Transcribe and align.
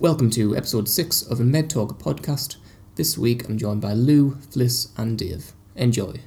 Welcome 0.00 0.30
to 0.30 0.56
episode 0.56 0.88
6 0.88 1.22
of 1.22 1.40
a 1.40 1.42
Med 1.42 1.68
Talk 1.68 1.98
podcast. 1.98 2.58
This 2.94 3.18
week 3.18 3.48
I'm 3.48 3.58
joined 3.58 3.80
by 3.80 3.94
Lou, 3.94 4.36
Fliss, 4.48 4.90
and 4.96 5.18
Dave. 5.18 5.50
Enjoy. 5.74 6.20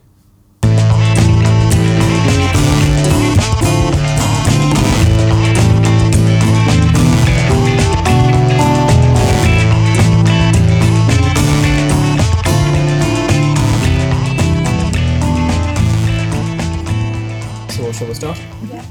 So, 17.69 17.91
shall 17.93 18.07
we 18.09 18.13
start? 18.15 18.37
Yeah. 18.69 18.85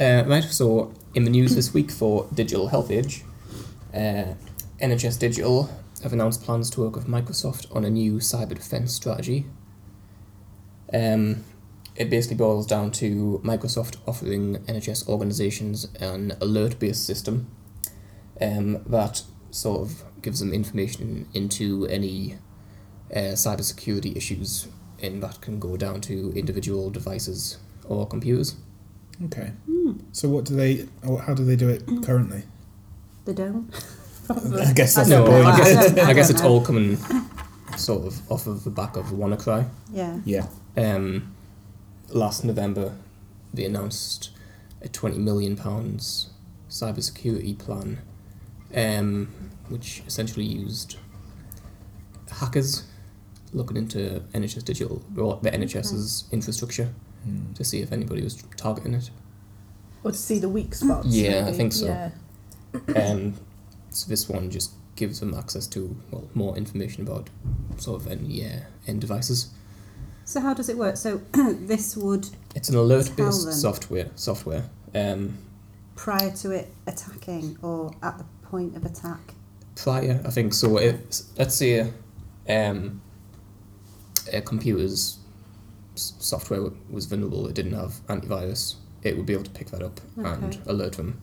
Uh, 0.00 0.28
right, 0.28 0.42
so 0.42 0.92
in 1.14 1.24
the 1.24 1.30
news 1.30 1.54
this 1.54 1.74
week 1.74 1.90
for 1.90 2.28
Digital 2.32 2.68
Health 2.68 2.90
Age, 2.90 3.24
uh, 3.92 4.34
NHS 4.80 5.18
Digital 5.18 5.70
have 6.02 6.12
announced 6.12 6.42
plans 6.42 6.70
to 6.70 6.80
work 6.80 6.94
with 6.94 7.06
Microsoft 7.06 7.74
on 7.74 7.84
a 7.84 7.90
new 7.90 8.14
cyber 8.14 8.54
defense 8.54 8.94
strategy. 8.94 9.46
Um, 10.92 11.44
it 11.96 12.08
basically 12.08 12.36
boils 12.36 12.66
down 12.66 12.92
to 12.92 13.40
Microsoft 13.44 13.96
offering 14.06 14.56
NHS 14.66 15.08
organisations 15.08 15.88
an 16.00 16.36
alert 16.40 16.78
based 16.78 17.04
system 17.04 17.50
um, 18.40 18.82
that 18.86 19.22
sort 19.50 19.80
of 19.82 20.04
gives 20.22 20.40
them 20.40 20.52
information 20.52 21.28
into 21.34 21.86
any 21.86 22.36
uh, 23.14 23.34
cybersecurity 23.34 24.16
issues, 24.16 24.68
and 25.02 25.22
that 25.22 25.40
can 25.40 25.58
go 25.58 25.76
down 25.76 26.00
to 26.02 26.32
individual 26.36 26.88
devices 26.88 27.58
or 27.84 28.06
computers. 28.06 28.54
Okay. 29.26 29.52
Hmm. 29.66 29.92
So 30.12 30.28
what 30.28 30.44
do 30.44 30.54
they? 30.56 30.86
How 31.04 31.34
do 31.34 31.44
they 31.44 31.56
do 31.56 31.68
it 31.68 31.84
currently? 32.04 32.42
They 33.24 33.34
don't. 33.34 33.68
I 34.30 34.72
guess 34.72 34.94
that's 34.94 35.08
No, 35.08 35.24
the 35.24 35.30
don't. 35.30 35.46
I 35.46 35.56
guess, 35.56 35.98
I 35.98 36.02
I 36.10 36.12
guess 36.14 36.30
it's 36.30 36.42
know. 36.42 36.48
all 36.48 36.60
coming 36.64 36.96
sort 37.76 38.06
of 38.06 38.30
off 38.32 38.46
of 38.46 38.64
the 38.64 38.70
back 38.70 38.96
of 38.96 39.06
WannaCry. 39.06 39.68
Yeah. 39.92 40.20
Yeah. 40.24 40.46
Um, 40.76 41.34
last 42.10 42.44
November, 42.44 42.94
they 43.52 43.64
announced 43.64 44.30
a 44.82 44.88
twenty 44.88 45.18
million 45.18 45.56
pounds 45.56 46.30
cybersecurity 46.70 47.58
plan, 47.58 47.98
um, 48.74 49.28
which 49.68 50.02
essentially 50.06 50.44
used 50.46 50.96
hackers 52.30 52.84
looking 53.52 53.76
into 53.76 54.22
NHS 54.32 54.64
Digital, 54.64 55.02
or 55.18 55.40
the 55.42 55.50
NHS's 55.50 56.24
infrastructure, 56.30 56.88
Hmm. 57.24 57.52
to 57.54 57.64
see 57.64 57.80
if 57.80 57.92
anybody 57.92 58.22
was 58.22 58.42
targeting 58.56 58.94
it. 58.94 59.10
Or 60.02 60.12
to 60.12 60.16
see 60.16 60.38
the 60.38 60.48
weak 60.48 60.74
spots. 60.74 61.08
Yeah, 61.08 61.44
I 61.46 61.52
think 61.52 61.72
so. 61.72 61.86
Yeah. 61.86 62.10
Um, 62.94 63.34
so 63.90 64.08
this 64.08 64.28
one 64.28 64.48
just 64.50 64.70
gives 64.94 65.18
them 65.20 65.34
access 65.34 65.66
to 65.66 65.96
well 66.12 66.28
more 66.34 66.56
information 66.56 67.02
about 67.02 67.28
sort 67.78 68.00
of 68.00 68.06
any 68.06 68.44
uh, 68.46 68.60
end 68.86 69.00
devices. 69.00 69.50
So 70.24 70.40
how 70.40 70.54
does 70.54 70.68
it 70.68 70.78
work? 70.78 70.96
So 70.96 71.20
this 71.32 71.96
would 71.96 72.28
It's 72.54 72.68
an 72.68 72.76
alert 72.76 73.06
Tell 73.06 73.16
them. 73.16 73.26
based 73.26 73.60
software 73.60 74.08
software. 74.14 74.64
Um, 74.94 75.36
prior 75.96 76.30
to 76.36 76.52
it 76.52 76.72
attacking 76.86 77.58
or 77.60 77.92
at 78.02 78.18
the 78.18 78.24
point 78.44 78.76
of 78.76 78.84
attack. 78.84 79.34
prior, 79.74 80.20
I 80.24 80.30
think 80.30 80.54
so. 80.54 80.76
It, 80.78 81.22
let's 81.36 81.56
say 81.56 81.90
um, 82.48 83.00
a 84.32 84.40
computer's 84.40 85.18
software 86.18 86.70
was 86.90 87.06
vulnerable. 87.06 87.46
It 87.48 87.54
didn't 87.54 87.74
have 87.74 88.00
antivirus. 88.08 88.76
It 89.02 89.16
would 89.16 89.26
be 89.26 89.32
able 89.32 89.44
to 89.44 89.50
pick 89.50 89.70
that 89.70 89.82
up 89.82 90.00
and 90.16 90.58
alert 90.66 90.94
them, 90.96 91.20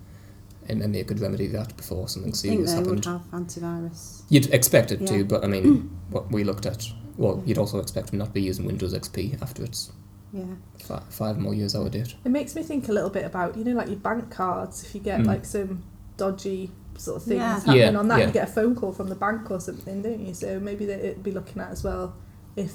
and 0.68 0.82
then 0.82 0.92
they 0.92 1.04
could 1.04 1.20
remedy 1.20 1.48
that 1.48 1.76
before 1.78 2.08
something 2.08 2.32
I 2.32 2.36
think 2.36 2.54
serious 2.68 2.74
they 2.74 2.80
would 2.80 3.06
happened. 3.06 3.06
have 3.06 3.42
antivirus. 3.62 4.22
You'd 4.30 4.52
expect 4.54 4.92
it 4.92 5.06
to, 5.08 5.24
but 5.26 5.44
I 5.44 5.48
mean, 5.48 5.90
what 6.10 6.32
we 6.32 6.44
looked 6.44 6.66
at. 6.66 6.86
Well, 7.18 7.42
you'd 7.46 7.58
also 7.58 7.80
expect 7.80 8.10
them 8.12 8.20
not 8.20 8.26
to 8.30 8.32
be 8.34 8.42
using 8.42 8.66
Windows 8.66 8.94
XP 8.94 9.42
after 9.42 9.64
it's 9.64 9.92
Yeah. 10.32 10.44
fi- 10.80 11.02
five 11.10 11.38
more 11.40 11.54
years 11.56 11.76
out 11.76 11.86
of 11.88 11.92
date. 11.92 12.16
It 12.26 12.30
makes 12.30 12.56
me 12.56 12.62
think 12.64 12.90
a 12.90 12.94
little 12.94 13.10
bit 13.10 13.26
about, 13.26 13.58
you 13.58 13.64
know, 13.64 13.74
like 13.74 13.88
your 13.88 13.98
bank 13.98 14.30
cards. 14.30 14.84
If 14.84 14.94
you 14.94 15.02
get 15.02 15.22
Mm. 15.22 15.26
like 15.28 15.46
some 15.46 15.84
dodgy 16.18 16.72
sort 16.98 17.18
of 17.18 17.24
things 17.24 17.38
Yeah. 17.40 17.54
happening 17.60 17.78
Yeah, 17.78 17.96
on 18.00 18.08
that, 18.10 18.20
yeah. 18.20 18.28
you 18.28 18.34
get 18.34 18.50
a 18.50 18.52
phone 18.52 18.76
call 18.76 18.92
from 18.92 19.10
the 19.10 19.16
bank 19.16 19.50
or 19.52 19.60
something, 19.60 20.02
don't 20.02 20.20
you? 20.20 20.34
So 20.34 20.60
maybe 20.60 20.86
they- 20.86 20.94
it'd 21.10 21.24
be 21.24 21.32
looking 21.32 21.62
at 21.62 21.70
as 21.72 21.84
well 21.84 22.16
if 22.56 22.74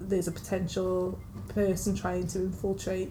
there's 0.00 0.28
a 0.28 0.32
potential 0.32 1.18
person 1.48 1.94
trying 1.94 2.26
to 2.28 2.40
infiltrate 2.40 3.10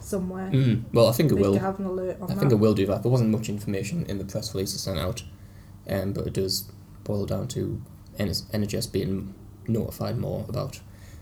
somewhere. 0.00 0.50
Mm, 0.50 0.84
well, 0.92 1.06
I 1.08 1.12
think 1.12 1.30
it 1.30 1.36
They 1.36 1.40
will. 1.42 1.52
could 1.52 1.62
have 1.62 1.78
an 1.78 1.86
alert 1.86 2.16
on 2.20 2.30
I 2.30 2.34
that. 2.34 2.40
think 2.40 2.52
it 2.52 2.56
will 2.56 2.74
do 2.74 2.86
that. 2.86 3.02
There 3.02 3.10
wasn't 3.12 3.30
much 3.30 3.48
information 3.48 4.04
in 4.06 4.18
the 4.18 4.24
press 4.24 4.54
release 4.54 4.72
sent 4.72 4.98
out, 4.98 5.22
um, 5.88 6.12
but 6.12 6.26
it 6.26 6.32
does 6.32 6.64
boil 7.04 7.26
down 7.26 7.48
to 7.48 7.80
NS- 8.18 8.44
NHS 8.52 8.86
being 8.90 9.34
notified 9.68 10.18
more 10.18 10.44
about 10.48 10.80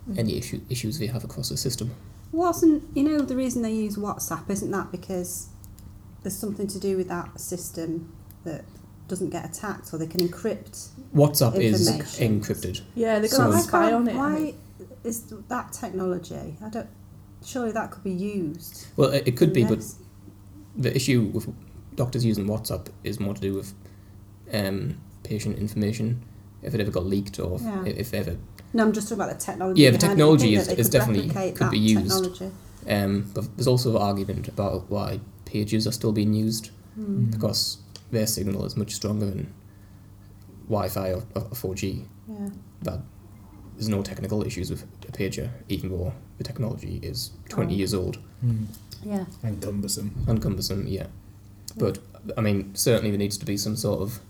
Mm. 0.09 0.19
any 0.19 0.37
issue, 0.39 0.61
issues 0.71 0.99
they 0.99 1.07
have 1.09 1.25
across 1.25 1.51
the 1.51 1.57
system. 1.59 1.91
Wasn't 2.33 2.85
you 2.95 3.03
know 3.05 3.21
the 3.21 3.37
reason 3.37 3.61
they 3.63 3.73
use 3.75 3.97
WhatsApp 3.97 4.49
isn't 4.49 4.71
that 4.71 4.91
because 4.91 5.49
there's 6.23 6.37
something 6.37 6.67
to 6.69 6.79
do 6.79 6.97
with 6.97 7.09
that 7.09 7.39
system 7.41 8.11
that 8.45 8.65
doesn't 9.09 9.31
get 9.31 9.45
attacked 9.45 9.93
or 9.93 9.99
they 9.99 10.07
can 10.07 10.27
encrypt. 10.27 10.89
WhatsApp 11.15 11.57
is 11.61 11.91
encrypted. 12.19 12.81
Yeah, 12.95 13.19
they're 13.19 13.29
So- 13.29 13.39
going 13.39 13.51
why 13.51 13.57
to 13.61 13.63
spy 13.67 13.93
on 13.93 14.09
it. 14.09 14.17
Why 14.17 14.35
think. 14.37 14.57
Is 15.05 15.23
that 15.49 15.73
technology? 15.73 16.57
I 16.65 16.69
don't. 16.69 16.89
Surely 17.45 17.73
that 17.73 17.91
could 17.91 18.05
be 18.05 18.13
used. 18.13 18.87
Well, 18.97 19.11
it, 19.11 19.29
it 19.29 19.37
could 19.37 19.53
be, 19.53 19.65
but 19.65 19.83
the 20.77 20.95
issue 20.95 21.23
with 21.33 21.49
doctors 21.97 22.25
using 22.25 22.47
WhatsApp 22.47 22.89
is 23.03 23.19
more 23.19 23.35
to 23.35 23.41
do 23.41 23.55
with 23.55 23.73
um, 24.53 24.97
patient 25.23 25.59
information. 25.59 26.23
If 26.63 26.75
it 26.75 26.81
ever 26.81 26.91
got 26.91 27.07
leaked 27.07 27.39
or 27.41 27.57
if, 27.57 27.63
Yeah. 27.63 27.85
if 27.87 28.13
ever 28.15 28.37
No, 28.75 28.85
I'm 28.85 28.93
just 28.93 29.09
talking 29.09 29.23
about 29.23 29.39
the 29.39 29.43
technology. 29.45 29.83
Yeah, 29.83 29.91
the 29.91 29.99
technology 29.99 30.55
is- 30.55 30.69
is 30.69 30.89
could 30.89 30.93
definitely- 30.93 31.53
could 31.53 31.71
be 31.71 31.79
used. 31.79 32.43
Um, 32.89 33.31
but 33.35 33.57
there's 33.57 33.67
also 33.67 33.91
an 33.97 34.03
argument 34.03 34.49
about 34.49 34.91
why 34.91 35.21
pages 35.47 35.87
are 35.87 35.93
still 35.93 36.13
being 36.13 36.35
used 36.35 36.71
Hmm. 36.95 37.25
because 37.31 37.79
their 38.11 38.27
signal 38.27 38.65
is 38.67 38.77
much 38.77 38.93
stronger 38.95 39.27
than 39.27 39.53
Wi-Fi 40.69 41.13
or, 41.13 41.23
or 41.35 41.43
4G. 41.55 42.05
Yeah. 42.29 42.49
That 42.83 43.01
there's 43.81 43.89
no 43.89 44.03
technical 44.03 44.45
issues 44.47 44.71
with 44.71 44.83
a 45.09 45.13
pager, 45.13 45.49
even 45.71 45.89
though 45.89 46.13
the 46.37 46.45
technology 46.45 47.01
is 47.03 47.31
20 47.49 47.73
Oh. 47.75 47.77
years 47.79 47.95
old 47.95 48.17
Hmm. 48.43 48.65
Yeah. 49.03 49.25
And 49.43 49.61
cumbersome. 49.63 50.11
and 50.29 50.43
cumbersome. 50.43 50.87
Yeah, 50.87 51.07
but 51.79 51.99
I 52.37 52.43
mean, 52.43 52.75
certainly 52.75 53.11
there 53.11 53.19
needs 53.19 53.39
to 53.39 53.47
be 53.47 53.57
some 53.57 53.75
sort 53.77 54.03
of 54.03 54.21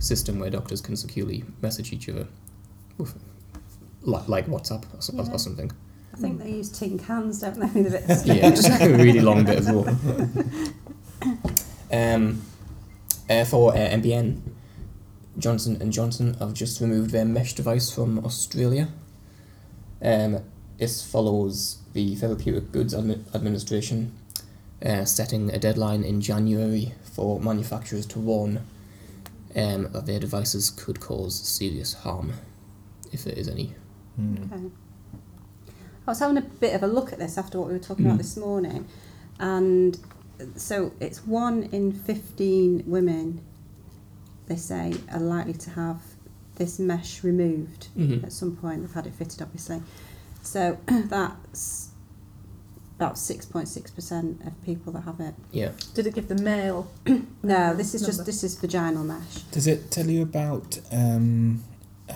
system 0.00 0.40
where 0.40 0.50
doctors 0.50 0.80
can 0.80 0.96
securely 0.96 1.44
message 1.62 1.92
each 1.92 2.08
other, 2.08 2.26
with, 2.98 3.14
like, 4.02 4.28
like 4.28 4.46
WhatsApp 4.48 4.82
or, 4.92 5.00
so- 5.00 5.16
or 5.32 5.38
something. 5.38 5.70
I 6.12 6.16
think 6.16 6.40
they 6.42 6.50
use 6.50 6.70
tin 6.70 6.98
cans, 6.98 7.40
don't 7.40 7.58
they? 7.60 7.66
With 7.82 7.94
a 7.94 7.98
bit 7.98 8.10
of 8.10 8.26
yeah, 8.26 8.50
just 8.50 8.82
a 8.82 8.88
really 8.88 9.20
long 9.20 9.44
bit 9.44 9.58
of 9.58 9.66
rope. 9.68 9.88
Um, 11.92 12.42
uh, 13.30 13.44
for 13.44 13.72
uh, 13.72 13.76
MPN, 13.76 14.40
Johnson 15.38 15.76
and 15.80 15.92
Johnson 15.92 16.34
have 16.34 16.54
just 16.54 16.80
removed 16.80 17.10
their 17.10 17.24
mesh 17.24 17.54
device 17.54 17.90
from 17.90 18.24
Australia. 18.24 18.88
Um, 20.02 20.40
this 20.78 21.02
follows 21.04 21.78
the 21.92 22.14
Therapeutic 22.14 22.72
Goods 22.72 22.94
Admi- 22.94 23.22
Administration 23.34 24.12
uh, 24.84 25.04
setting 25.04 25.50
a 25.50 25.58
deadline 25.58 26.02
in 26.04 26.20
January 26.20 26.92
for 27.14 27.40
manufacturers 27.40 28.06
to 28.06 28.18
warn 28.18 28.60
um, 29.56 29.84
that 29.92 30.06
their 30.06 30.18
devices 30.20 30.70
could 30.70 31.00
cause 31.00 31.34
serious 31.38 31.94
harm, 31.94 32.32
if 33.12 33.24
there 33.24 33.34
is 33.34 33.48
any. 33.48 33.72
Hmm. 34.16 34.36
Okay. 34.52 34.64
I 36.06 36.10
was 36.10 36.18
having 36.18 36.36
a 36.36 36.42
bit 36.42 36.74
of 36.74 36.82
a 36.82 36.86
look 36.86 37.12
at 37.12 37.18
this 37.18 37.38
after 37.38 37.58
what 37.58 37.68
we 37.68 37.72
were 37.74 37.78
talking 37.78 38.04
Mm. 38.04 38.08
about 38.08 38.18
this 38.18 38.36
morning, 38.36 38.86
and 39.38 39.98
so 40.56 40.92
it's 41.00 41.24
one 41.26 41.62
in 41.72 41.92
15 41.92 42.82
women, 42.86 43.40
they 44.46 44.56
say, 44.56 44.94
are 45.12 45.20
likely 45.20 45.54
to 45.54 45.70
have 45.70 46.00
this 46.56 46.78
mesh 46.78 47.24
removed 47.24 47.88
Mm-hmm. 47.96 48.24
at 48.24 48.32
some 48.32 48.56
point. 48.56 48.82
They've 48.82 48.92
had 48.94 49.06
it 49.06 49.14
fitted, 49.14 49.42
obviously. 49.42 49.82
So 50.42 50.78
that's 50.86 51.90
about 52.96 53.14
6.6% 53.14 54.46
of 54.46 54.62
people 54.64 54.92
that 54.92 55.00
have 55.02 55.18
it. 55.20 55.34
Yeah. 55.50 55.72
Did 55.94 56.06
it 56.06 56.14
give 56.14 56.28
the 56.28 56.36
male? 56.36 56.90
No, 57.42 57.74
this 57.74 57.94
is 57.94 58.06
just 58.06 58.24
this 58.24 58.42
is 58.42 58.54
vaginal 58.56 59.04
mesh. 59.04 59.42
Does 59.52 59.66
it 59.66 59.90
tell 59.90 60.06
you 60.06 60.22
about 60.22 60.78
um, 60.90 61.62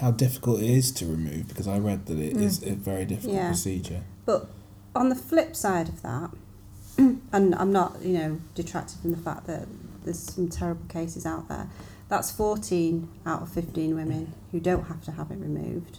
how 0.00 0.10
difficult 0.10 0.62
it 0.62 0.70
is 0.70 0.90
to 0.92 1.04
remove? 1.04 1.48
Because 1.48 1.68
I 1.68 1.78
read 1.78 2.06
that 2.06 2.18
it 2.18 2.34
is 2.38 2.62
a 2.62 2.72
very 2.74 3.04
difficult 3.04 3.34
Yeah. 3.34 3.48
procedure. 3.48 4.04
But 4.24 4.48
on 4.94 5.10
the 5.10 5.14
flip 5.14 5.54
side 5.54 5.90
of 5.90 6.00
that, 6.00 6.30
and 6.96 7.54
I'm 7.56 7.72
not, 7.72 8.00
you 8.02 8.14
know, 8.14 8.40
detracted 8.54 9.00
from 9.00 9.10
the 9.10 9.18
fact 9.18 9.46
that 9.48 9.68
there's 10.04 10.18
some 10.18 10.48
terrible 10.48 10.86
cases 10.88 11.26
out 11.26 11.46
there. 11.50 11.68
That's 12.08 12.30
14 12.30 13.08
out 13.26 13.42
of 13.42 13.52
15 13.52 13.94
women 13.94 14.32
who 14.50 14.60
don't 14.60 14.84
have 14.84 15.02
to 15.04 15.12
have 15.12 15.30
it 15.30 15.38
removed. 15.38 15.98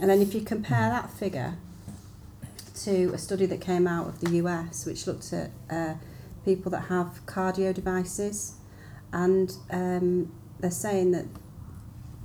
And 0.00 0.10
then 0.10 0.20
if 0.20 0.34
you 0.34 0.40
compare 0.40 0.90
that 0.90 1.10
figure 1.10 1.56
to 2.84 3.12
a 3.12 3.18
study 3.18 3.46
that 3.46 3.60
came 3.60 3.86
out 3.86 4.08
of 4.08 4.20
the 4.20 4.30
US, 4.36 4.86
which 4.86 5.06
looked 5.06 5.32
at 5.32 5.50
uh, 5.70 5.94
people 6.44 6.70
that 6.72 6.84
have 6.84 7.20
cardio 7.26 7.72
devices, 7.74 8.54
and 9.12 9.52
um, 9.70 10.32
they're 10.58 10.70
saying 10.70 11.12
that 11.12 11.26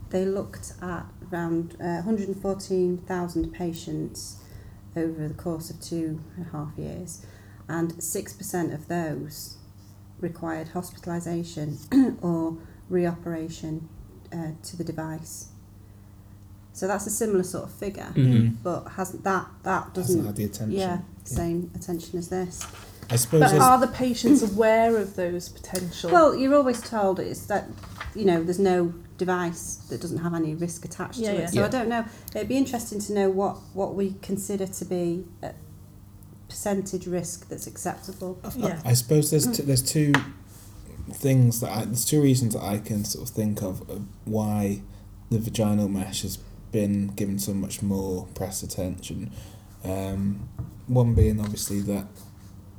they 0.10 0.26
looked 0.26 0.74
at 0.82 1.06
around 1.32 1.76
uh, 1.82 2.02
114,000 2.04 3.54
patients 3.54 4.38
over 4.96 5.28
the 5.28 5.34
course 5.34 5.70
of 5.70 5.82
two 5.82 6.22
and 6.38 6.48
a 6.48 6.50
half 6.52 6.78
years, 6.78 7.26
and 7.68 7.94
6% 7.96 8.74
of 8.74 8.88
those 8.88 9.58
required 10.22 10.70
hospitalisation 10.70 12.18
or 12.24 12.58
reoperation 12.92 13.84
uh, 14.34 14.52
to 14.64 14.78
the 14.78 14.84
device. 14.84 15.50
So 16.74 16.88
that's 16.88 17.08
a 17.08 17.10
similar 17.10 17.44
sort 17.44 17.64
of 17.66 17.72
figure, 17.72 18.12
Mhm. 18.16 18.58
but 18.62 18.84
hasn't 18.90 19.24
that 19.24 19.48
that 19.64 19.72
Hasn't 19.84 19.94
doesn't 19.96 20.26
had 20.26 20.36
the 20.36 20.44
attention. 20.46 20.72
yeah 20.78 21.00
same 21.24 21.72
attention 21.74 22.20
as 22.20 22.28
this. 22.28 22.62
I 23.10 23.16
suppose 23.18 23.42
But 23.52 23.60
are 23.62 23.80
the 23.80 23.88
patients 23.88 24.42
aware 24.54 24.98
of 24.98 25.16
those 25.16 25.48
potential? 25.50 26.12
Well, 26.12 26.36
you're 26.36 26.54
always 26.56 26.82
told 26.82 27.20
it's 27.20 27.46
that 27.46 27.70
you 28.14 28.26
know 28.26 28.44
there's 28.44 28.60
no 28.60 28.94
device 29.18 29.76
that 29.90 30.02
doesn't 30.02 30.18
have 30.18 30.34
any 30.34 30.54
risk 30.56 30.84
attached 30.84 31.20
Yeah, 31.20 31.32
to 31.32 31.38
yeah. 31.38 31.44
it. 31.46 31.50
So 31.54 31.60
Yeah. 31.62 31.66
I 31.66 31.70
don't 31.70 31.88
know. 31.88 32.04
It'd 32.36 32.50
be 32.50 32.58
interesting 32.58 33.00
to 33.00 33.14
know 33.14 33.30
what 33.30 33.58
what 33.74 33.96
we 33.96 34.16
consider 34.22 34.68
to 34.68 34.86
be 34.86 35.26
a 35.42 35.54
percentage 36.50 37.08
risk 37.08 37.48
that's 37.50 37.68
acceptable. 37.68 38.38
yeah. 38.58 38.82
I 38.84 38.94
suppose 38.94 39.30
there's 39.32 39.48
t- 39.48 39.64
there's 39.64 39.82
two 39.82 40.12
things 41.12 41.60
that 41.62 41.72
I, 41.72 41.86
there's 41.86 42.06
two 42.06 42.22
reasons 42.22 42.54
that 42.54 42.64
I 42.64 42.80
can 42.80 43.06
sort 43.06 43.30
of 43.30 43.36
think 43.36 43.62
of, 43.62 43.88
of 43.90 44.06
why 44.26 44.82
the 45.30 45.40
vaginal 45.40 45.88
mesh 45.88 46.22
has 46.24 46.38
been 46.72 47.08
given 47.10 47.40
so 47.40 47.54
much 47.54 47.82
more 47.82 48.26
press 48.36 48.64
attention. 48.64 49.32
Um, 49.84 50.50
one 50.88 51.14
being 51.14 51.40
obviously 51.40 51.82
that 51.82 52.08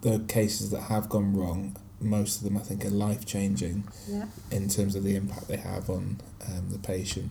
the 0.02 0.20
cases 0.28 0.70
that 0.70 0.82
have 0.82 1.08
gone 1.08 1.34
wrong, 1.36 1.76
most 2.00 2.38
of 2.38 2.44
them 2.44 2.56
I 2.56 2.60
think 2.60 2.84
are 2.84 2.90
life 2.90 3.24
changing 3.24 3.84
Yeah. 4.08 4.26
in 4.50 4.68
terms 4.68 4.94
of 4.96 5.02
the 5.04 5.16
impact 5.16 5.48
they 5.48 5.56
have 5.56 5.88
on 5.88 6.20
um, 6.48 6.68
the 6.70 6.78
patient 6.78 7.30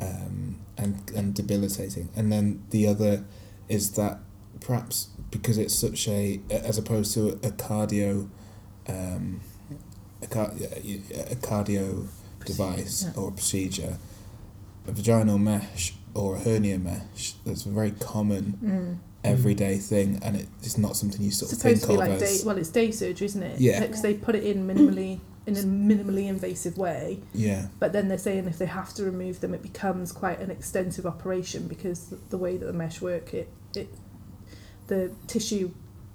um, 0.00 0.56
and 0.78 1.10
and 1.14 1.34
debilitating. 1.34 2.08
And 2.16 2.32
then 2.32 2.62
the 2.70 2.86
other 2.86 3.24
is 3.68 3.92
that 3.92 4.20
perhaps 4.60 5.08
because 5.30 5.58
it's 5.58 5.74
such 5.74 6.08
a 6.08 6.40
as 6.50 6.78
opposed 6.78 7.12
to 7.14 7.28
a 7.46 7.50
cardio 7.50 8.28
um, 8.88 9.40
a, 10.22 10.26
car, 10.26 10.52
a 10.54 11.36
cardio 11.36 12.06
device 12.44 13.04
Yeah. 13.04 13.20
or 13.22 13.28
a 13.28 13.32
procedure, 13.32 13.98
a 14.86 14.92
vaginal 14.92 15.38
mesh 15.38 15.94
or 16.14 16.36
a 16.36 16.38
hernia 16.40 16.78
mesh 16.78 17.34
that's 17.44 17.66
a 17.66 17.68
very 17.68 17.92
common 17.92 18.58
Mm. 18.64 18.96
everyday 19.22 19.78
thing 19.78 20.18
and 20.22 20.36
it, 20.36 20.48
it's 20.62 20.78
not 20.78 20.96
something 20.96 21.20
you 21.20 21.28
It's 21.28 21.36
sort 21.38 21.52
of 21.52 21.58
supposed 21.58 21.82
think 21.82 21.82
to 21.82 21.88
be 21.88 21.94
of 21.94 22.00
like 22.18 22.22
as 22.22 22.40
day. 22.40 22.46
Well, 22.46 22.58
it's 22.58 22.70
day 22.70 22.90
surgery, 22.90 23.26
isn't 23.26 23.42
it? 23.42 23.60
Yeah. 23.60 23.80
Because 23.80 24.02
they 24.02 24.14
put 24.14 24.34
it 24.34 24.44
in 24.44 24.66
minimally 24.66 25.20
in 25.46 25.56
a 25.56 25.60
minimally 25.60 26.26
invasive 26.28 26.76
way, 26.76 27.18
yeah 27.32 27.66
but 27.78 27.92
then 27.92 28.08
they're 28.08 28.18
saying 28.18 28.46
if 28.46 28.58
they 28.58 28.66
have 28.66 28.92
to 28.94 29.02
remove 29.04 29.40
them, 29.40 29.54
it 29.54 29.62
becomes 29.62 30.12
quite 30.12 30.38
an 30.38 30.50
extensive 30.50 31.06
operation 31.06 31.66
because 31.66 32.06
the, 32.08 32.16
the 32.28 32.36
way 32.38 32.56
that 32.58 32.66
the 32.66 32.72
mesh 32.72 33.00
work, 33.00 33.32
it 33.34 33.48
it 33.74 33.88
the 34.88 35.10
tissue 35.28 35.70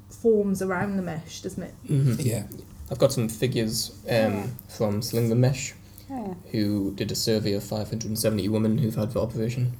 forms 0.09 0.61
around 0.61 0.95
the 0.97 1.01
mesh, 1.01 1.41
doesn't 1.41 1.63
it? 1.63 1.73
Mhm. 1.89 2.23
yeah 2.23 2.43
I've 2.91 2.99
got 2.99 3.11
some 3.11 3.27
figures 3.29 3.91
um, 4.09 4.55
from 4.69 5.01
Sling 5.01 5.29
the 5.29 5.35
Mesh, 5.35 5.73
Oh, 6.09 6.35
yeah. 6.45 6.51
who 6.51 6.93
did 6.93 7.11
a 7.11 7.15
survey 7.15 7.53
of 7.53 7.63
570 7.63 8.47
women 8.49 8.77
who've 8.77 8.93
had 8.95 9.11
the 9.11 9.21
operation. 9.21 9.73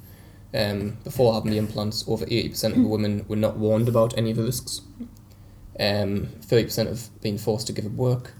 Um, 0.54 0.96
before 1.04 1.34
having 1.34 1.50
the 1.52 1.58
implants, 1.58 2.04
over 2.08 2.24
80% 2.26 2.64
of 2.70 2.82
the 2.82 2.88
women 2.88 3.24
were 3.28 3.36
not 3.36 3.58
warned 3.58 3.88
about 3.88 4.16
any 4.18 4.30
of 4.32 4.36
the 4.38 4.42
risks. 4.44 4.80
Um, 5.78 6.28
30% 6.40 6.86
have 6.88 7.20
been 7.20 7.38
forced 7.38 7.66
to 7.68 7.72
give 7.72 7.86
up 7.86 7.92
work. 7.92 8.32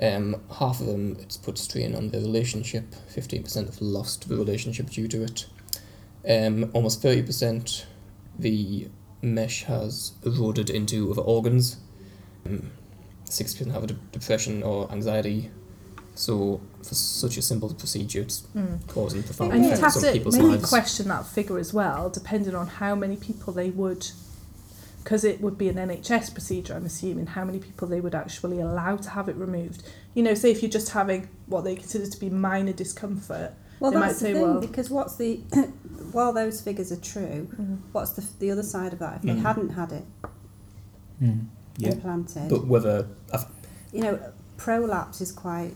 Um, 0.00 0.36
half 0.58 0.80
of 0.80 0.86
them, 0.86 1.16
it's 1.20 1.36
put 1.36 1.58
strain 1.58 1.94
on 1.94 2.10
their 2.10 2.20
relationship. 2.20 2.94
15% 3.12 3.66
have 3.66 3.80
lost 3.80 4.28
the 4.28 4.36
relationship 4.36 4.90
due 4.90 5.08
to 5.08 5.22
it. 5.24 5.46
Um, 6.28 6.70
almost 6.72 7.02
30%, 7.02 7.84
the 8.38 8.88
mesh 9.22 9.64
has 9.64 10.12
eroded 10.24 10.70
into 10.70 11.10
other 11.10 11.22
organs. 11.22 11.78
Um, 12.46 12.70
6% 13.30 13.70
have 13.72 13.84
a 13.84 13.86
de- 13.88 13.94
depression 14.12 14.62
or 14.62 14.90
anxiety. 14.92 15.50
So, 16.14 16.60
for 16.82 16.94
such 16.94 17.36
a 17.36 17.42
simple 17.42 17.72
procedure, 17.74 18.22
it's 18.22 18.44
causing 18.88 19.22
profound 19.22 19.52
And 19.52 19.64
you'd 19.64 19.74
effects 19.74 19.94
have 19.94 19.96
on 20.04 20.08
to 20.08 20.12
people's 20.18 20.36
maybe 20.36 20.48
lives. 20.50 20.68
question 20.68 21.06
that 21.08 21.26
figure 21.26 21.58
as 21.58 21.72
well, 21.72 22.10
depending 22.10 22.56
on 22.56 22.66
how 22.66 22.96
many 22.96 23.16
people 23.16 23.52
they 23.52 23.70
would, 23.70 24.10
because 25.04 25.22
it 25.22 25.40
would 25.40 25.56
be 25.56 25.68
an 25.68 25.76
NHS 25.76 26.32
procedure, 26.32 26.74
I'm 26.74 26.86
assuming, 26.86 27.26
how 27.28 27.44
many 27.44 27.60
people 27.60 27.86
they 27.86 28.00
would 28.00 28.16
actually 28.16 28.60
allow 28.60 28.96
to 28.96 29.10
have 29.10 29.28
it 29.28 29.36
removed. 29.36 29.84
You 30.14 30.24
know, 30.24 30.34
say 30.34 30.50
if 30.50 30.60
you're 30.60 30.70
just 30.72 30.90
having 30.90 31.28
what 31.46 31.62
they 31.62 31.76
consider 31.76 32.06
to 32.10 32.18
be 32.18 32.28
minor 32.30 32.72
discomfort. 32.72 33.52
Well, 33.78 33.92
They 33.92 33.98
might 33.98 34.06
that's 34.08 34.18
the 34.18 34.24
say, 34.26 34.32
thing 34.32 34.42
well- 34.42 34.60
because 34.60 34.90
what's 34.90 35.14
the 35.16 35.36
while 36.10 36.32
those 36.32 36.60
figures 36.60 36.90
are 36.90 36.96
true, 36.96 37.46
what's 37.92 38.10
the 38.10 38.24
the 38.40 38.50
other 38.50 38.64
side 38.64 38.92
of 38.92 38.98
that? 38.98 39.16
If 39.18 39.22
they 39.22 39.28
Mm. 39.34 39.42
hadn't 39.42 39.68
had 39.70 39.92
it 39.92 40.04
mm. 41.22 41.46
Yeah 41.78 41.92
implanted, 41.92 42.50
But 42.50 42.66
whether 42.66 43.06
I've, 43.32 43.46
you 43.92 44.02
know, 44.02 44.20
prolapse 44.56 45.20
is 45.20 45.32
quite. 45.32 45.74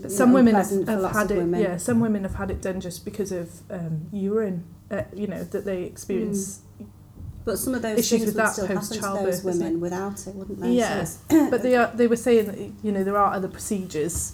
But 0.00 0.10
some 0.10 0.30
know, 0.30 0.34
women 0.36 0.54
have, 0.54 0.70
have 0.88 1.12
had 1.12 1.30
it. 1.30 1.36
women. 1.36 1.60
Yeah, 1.60 1.76
some 1.76 2.00
women 2.00 2.24
have 2.24 2.34
had 2.34 2.50
it 2.50 2.60
done 2.60 2.80
just 2.80 3.04
because 3.04 3.32
of 3.32 3.50
um, 3.70 4.08
urine. 4.12 4.64
Uh, 4.90 5.02
you 5.14 5.26
know 5.26 5.44
that 5.44 5.64
they 5.64 5.84
experience. 5.84 6.60
But 7.44 7.58
some 7.58 7.74
of 7.74 7.82
those 7.82 8.00
Issues 8.00 8.10
things 8.10 8.26
with 8.26 8.34
would 8.34 8.44
that 8.44 8.52
still 8.54 8.66
happen 8.66 8.82
to 8.82 8.88
post-childbirth, 8.88 9.42
those 9.42 9.44
women 9.44 9.78
without 9.78 10.26
it, 10.26 10.34
wouldn't 10.34 10.60
they? 10.60 10.72
Yeah. 10.72 11.06
But 11.28 11.62
they 11.62 11.76
are. 11.76 11.92
They 11.94 12.08
were 12.08 12.16
saying 12.16 12.46
that 12.46 12.58
you 12.82 12.92
know 12.92 13.04
there 13.04 13.16
are 13.16 13.32
other 13.32 13.48
procedures 13.48 14.32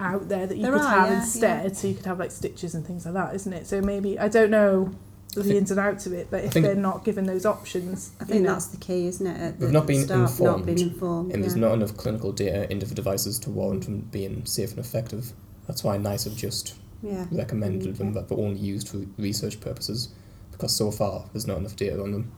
out 0.00 0.28
there 0.28 0.46
that 0.46 0.56
you 0.56 0.62
There 0.62 0.72
could 0.72 0.80
are, 0.80 0.88
have 0.88 1.08
yeah, 1.10 1.20
instead. 1.20 1.76
So 1.76 1.88
you 1.88 1.94
could 1.94 2.06
have 2.06 2.18
like 2.18 2.30
stitches 2.30 2.74
and 2.74 2.86
things 2.86 3.04
like 3.04 3.14
that, 3.14 3.34
isn't 3.34 3.52
it? 3.52 3.66
So 3.66 3.80
maybe 3.80 4.18
I 4.18 4.28
don't 4.28 4.50
know 4.50 4.92
I 4.92 5.11
the 5.34 5.42
think- 5.44 5.56
ins 5.56 5.70
and 5.70 5.80
outs 5.80 6.06
of 6.06 6.12
it, 6.12 6.28
but 6.30 6.44
if 6.44 6.52
think- 6.52 6.66
they're 6.66 6.74
not 6.74 7.04
given 7.04 7.24
those 7.24 7.46
options, 7.46 8.10
I 8.20 8.24
you 8.24 8.28
think 8.28 8.42
know, 8.44 8.52
that's 8.52 8.66
the 8.66 8.76
key, 8.76 9.06
isn't 9.06 9.26
it? 9.26 9.40
At 9.40 9.58
We've 9.58 9.70
not 9.70 9.86
been 9.86 10.04
start, 10.04 10.20
Not 10.20 10.30
informed, 10.30 10.66
been 10.66 10.78
informed. 10.80 11.32
and 11.32 11.42
there's 11.42 11.56
not 11.56 11.72
enough 11.72 11.96
clinical 11.96 12.32
data 12.32 12.70
into 12.70 12.86
the 12.86 12.94
devices 12.94 13.38
to 13.40 13.50
warrant 13.50 13.84
them 13.84 14.08
being 14.10 14.44
safe 14.44 14.70
and 14.70 14.78
effective. 14.78 15.32
That's 15.66 15.82
why 15.84 15.96
NICE 15.96 16.24
have 16.24 16.36
just 16.36 16.74
Yeah. 17.02 17.26
recommended 17.32 17.96
them 17.96 18.08
Okay. 18.08 18.14
that 18.14 18.28
they're 18.28 18.38
only 18.38 18.60
used 18.60 18.88
for 18.88 18.98
research 19.18 19.60
purposes 19.60 20.08
because 20.50 20.72
so 20.72 20.90
far 20.90 21.24
there's 21.32 21.46
not 21.46 21.58
enough 21.58 21.76
data 21.76 22.02
on 22.02 22.12
them. 22.12 22.32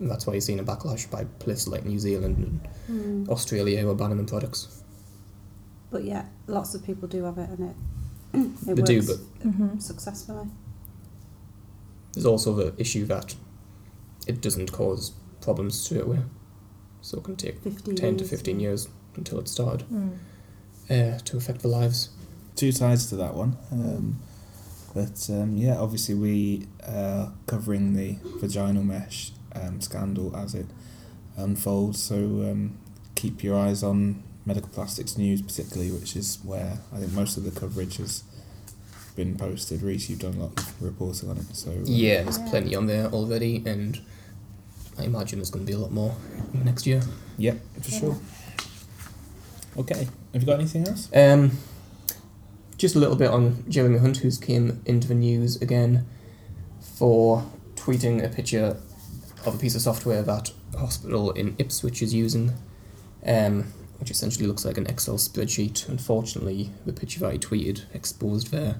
And 0.00 0.10
that's 0.10 0.26
why 0.26 0.34
you're 0.34 0.40
seeing 0.40 0.58
a 0.60 0.64
backlash 0.64 1.08
by 1.10 1.24
places 1.38 1.68
like 1.68 1.84
New 1.84 1.98
Zealand 1.98 2.36
and 2.88 3.26
Mm. 3.26 3.28
Australia 3.28 3.80
who 3.80 3.90
are 3.90 3.94
banning 3.94 4.16
them 4.18 4.26
products. 4.26 4.68
But 5.90 6.04
yeah, 6.04 6.26
lots 6.46 6.74
of 6.74 6.82
people 6.84 7.08
do 7.08 7.22
have 7.24 7.38
it, 7.38 7.48
and 7.50 7.70
it. 7.70 7.76
it 8.68 8.76
They 8.76 8.82
do, 8.82 8.96
works 8.98 9.06
but 9.42 9.48
Mhm. 9.48 9.80
successfully. 9.82 10.48
There's 12.14 12.26
also 12.26 12.54
the 12.54 12.74
issue 12.78 13.04
that 13.06 13.34
it 14.26 14.40
doesn't 14.40 14.72
cause 14.72 15.12
problems 15.40 15.78
straight 15.78 16.02
away. 16.02 16.20
So 17.02 17.18
it 17.18 17.24
can 17.24 17.36
take 17.36 17.60
15 17.60 17.96
10 17.96 18.16
to 18.18 18.24
15 18.24 18.60
years 18.60 18.88
until 19.16 19.38
it 19.40 19.48
started 19.48 19.86
Mm. 19.90 20.16
uh, 20.90 21.18
to 21.24 21.36
affect 21.36 21.60
the 21.62 21.68
lives. 21.68 22.08
two 22.56 22.72
sides 22.72 23.08
to 23.10 23.16
that 23.16 23.34
one. 23.34 23.56
Um, 23.72 24.20
but 24.94 25.28
um, 25.30 25.56
yeah, 25.56 25.76
obviously 25.78 26.14
we 26.14 26.66
are 26.86 27.32
covering 27.46 27.94
the 27.94 28.16
vaginal 28.40 28.84
mesh 28.84 29.32
um, 29.54 29.80
scandal 29.80 30.34
as 30.36 30.54
it 30.54 30.66
unfolds. 31.36 32.00
So 32.02 32.14
um, 32.16 32.78
keep 33.16 33.42
your 33.42 33.58
eyes 33.58 33.82
on 33.82 34.22
medical 34.46 34.68
plastics 34.68 35.18
news, 35.18 35.42
particularly, 35.42 35.90
which 35.90 36.14
is 36.16 36.38
where 36.44 36.78
I 36.92 36.98
think 36.98 37.12
most 37.12 37.36
of 37.36 37.42
the 37.44 37.50
coverage 37.50 37.96
has 37.96 38.22
been 39.16 39.36
posted. 39.36 39.82
Reese, 39.82 40.10
you've 40.10 40.18
done 40.20 40.34
a 40.34 40.40
lot 40.44 40.58
of 40.58 40.82
reporting 40.82 41.30
on 41.30 41.36
it. 41.38 41.44
So 41.54 41.70
uh, 41.70 41.74
Yeah, 41.84 42.22
there's 42.22 42.38
Yeah. 42.38 42.50
plenty 42.50 42.74
on 42.74 42.86
there 42.86 43.06
already, 43.06 43.62
and 43.66 44.00
I 44.98 45.04
imagine 45.04 45.38
there's 45.38 45.50
going 45.50 45.64
to 45.64 45.70
be 45.70 45.76
a 45.76 45.78
lot 45.78 45.92
more 45.92 46.14
next 46.52 46.86
year. 46.86 47.02
Yep, 47.38 47.60
for 47.82 47.90
sure. 47.90 48.16
Okay, 49.76 50.06
have 50.32 50.42
you 50.42 50.46
got 50.46 50.60
anything 50.60 50.86
else? 50.86 51.08
Um, 51.14 51.58
just 52.78 52.94
a 52.94 52.98
little 52.98 53.16
bit 53.16 53.30
on 53.30 53.64
Jeremy 53.68 53.98
Hunt, 53.98 54.18
who's 54.18 54.38
came 54.38 54.80
into 54.86 55.08
the 55.08 55.14
news 55.14 55.60
again 55.60 56.06
for 56.80 57.44
tweeting 57.74 58.22
a 58.24 58.28
picture 58.28 58.76
of 59.44 59.54
a 59.54 59.58
piece 59.58 59.74
of 59.74 59.80
software 59.82 60.22
that 60.22 60.52
hospital 60.78 61.32
in 61.32 61.54
Ipswich 61.58 62.02
is 62.02 62.14
using, 62.14 62.52
um, 63.26 63.72
which 63.98 64.10
essentially 64.10 64.46
looks 64.46 64.64
like 64.64 64.78
an 64.78 64.86
Excel 64.86 65.16
spreadsheet. 65.16 65.88
Unfortunately, 65.88 66.70
the 66.86 66.92
picture 66.92 67.20
that 67.20 67.32
he 67.32 67.38
tweeted 67.38 67.82
exposed 67.94 68.50
their 68.50 68.76